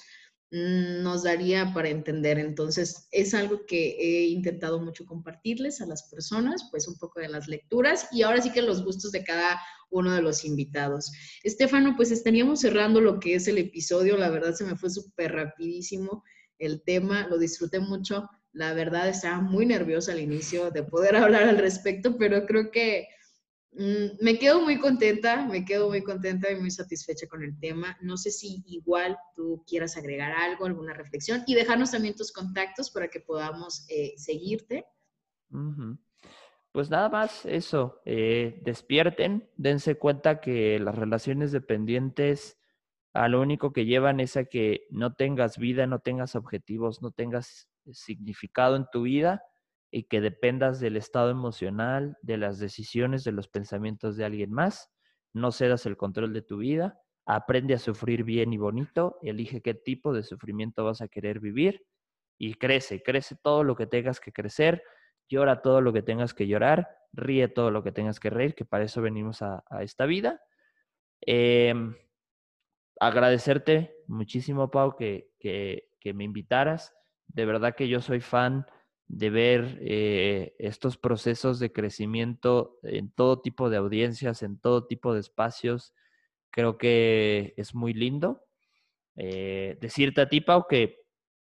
[0.55, 2.39] Mm, nos daría para entender.
[2.39, 7.29] Entonces, es algo que he intentado mucho compartirles a las personas, pues un poco de
[7.29, 9.61] las lecturas y ahora sí que los gustos de cada
[9.95, 11.12] uno de los invitados.
[11.42, 14.16] Estefano, pues estaríamos cerrando lo que es el episodio.
[14.16, 16.22] La verdad se me fue súper rapidísimo
[16.59, 18.28] el tema, lo disfruté mucho.
[18.53, 23.09] La verdad estaba muy nerviosa al inicio de poder hablar al respecto, pero creo que
[23.76, 27.97] Mm, me quedo muy contenta, me quedo muy contenta y muy satisfecha con el tema.
[28.01, 32.90] No sé si igual tú quieras agregar algo, alguna reflexión y dejarnos también tus contactos
[32.90, 34.86] para que podamos eh, seguirte.
[36.75, 42.59] Pues nada más eso, eh, despierten, dense cuenta que las relaciones dependientes
[43.12, 47.12] a lo único que llevan es a que no tengas vida, no tengas objetivos, no
[47.12, 49.45] tengas significado en tu vida
[49.93, 54.91] y que dependas del estado emocional, de las decisiones, de los pensamientos de alguien más.
[55.33, 56.99] No cedas el control de tu vida.
[57.25, 59.18] Aprende a sufrir bien y bonito.
[59.22, 61.87] Elige qué tipo de sufrimiento vas a querer vivir
[62.37, 64.83] y crece, crece todo lo que tengas que crecer.
[65.29, 66.97] Llora todo lo que tengas que llorar.
[67.12, 70.43] Ríe todo lo que tengas que reír, que para eso venimos a, esta vida.
[71.20, 71.95] Em,
[72.99, 76.95] agradecerte muchísimo, Pau, que, que, me invitaras.
[77.29, 78.66] De verdad que yo soy fan
[79.07, 85.14] de ver eh, estos procesos de crecimiento en todo tipo de audiencias, en todo tipo
[85.14, 85.95] de espacios.
[86.51, 88.45] Creo que es muy lindo.
[89.16, 91.05] Eh, decirte a ti, Pau, que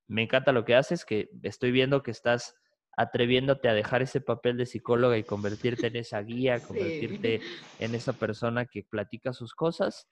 [0.07, 2.55] me encanta lo que haces, que estoy viendo que estás
[2.97, 7.41] atreviéndote a dejar ese papel de psicóloga y convertirte en esa guía, convertirte
[7.79, 10.07] en esa persona que platica sus cosas.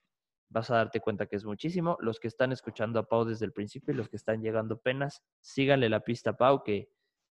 [0.49, 1.97] Vas a darte cuenta que es muchísimo.
[1.99, 5.23] Los que están escuchando a Pau desde el principio y los que están llegando apenas,
[5.41, 6.89] síganle la pista a Pau, que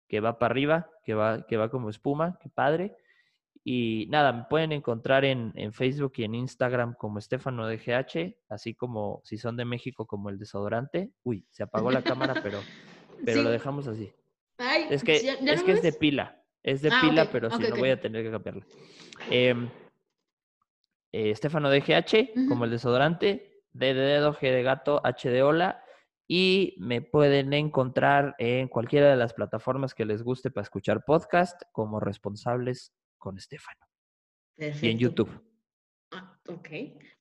[0.08, 2.96] que va para arriba, que va, que va como espuma, qué padre.
[3.64, 9.22] Y nada, me pueden encontrar en, Facebook y en Instagram como Estefano DGH, así como
[9.26, 11.12] si son de México como el desodorante.
[11.24, 12.60] Uy, se apagó la cámara, pero,
[13.26, 14.14] pero lo dejamos así.
[14.58, 17.90] Es que, es, que es de pila, es de ah, pila, pero sí, no voy
[17.90, 18.66] a tener que cambiarla.
[19.30, 19.56] Eh,
[21.12, 25.84] eh, Estefano DGH como el desodorante, D de dedo, G de gato, H de hola
[26.28, 31.62] y me pueden encontrar en cualquiera de las plataformas que les guste para escuchar podcast
[31.72, 33.86] como responsables con Estefano.
[34.58, 35.30] Y en YouTube.
[36.48, 36.70] Ok.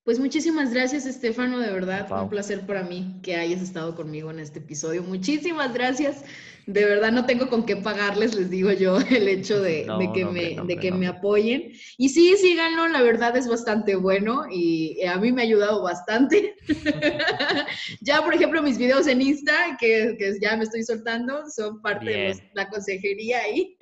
[0.07, 4.39] Pues muchísimas gracias, Estefano, de verdad, un placer para mí que hayas estado conmigo en
[4.39, 5.03] este episodio.
[5.03, 6.23] Muchísimas gracias.
[6.67, 10.57] De verdad no tengo con qué pagarles, les digo yo, el hecho de, que, me,
[10.65, 11.73] de que me apoyen.
[11.99, 16.55] Y sí, síganlo, la verdad es bastante bueno y a mí me ha ayudado bastante.
[18.01, 22.51] ya, por ejemplo, mis videos en Insta, que, ya me estoy soltando, son parte de
[22.55, 23.77] la consejería ahí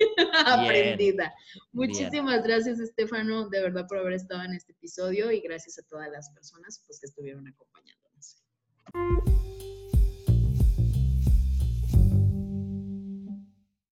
[0.45, 1.31] aprendida.
[1.71, 6.09] Muchísimas gracias, Estefano, de verdad, por haber estado en este episodio y gracias a todas
[6.09, 8.41] las personas pues, que estuvieron acompañándonos.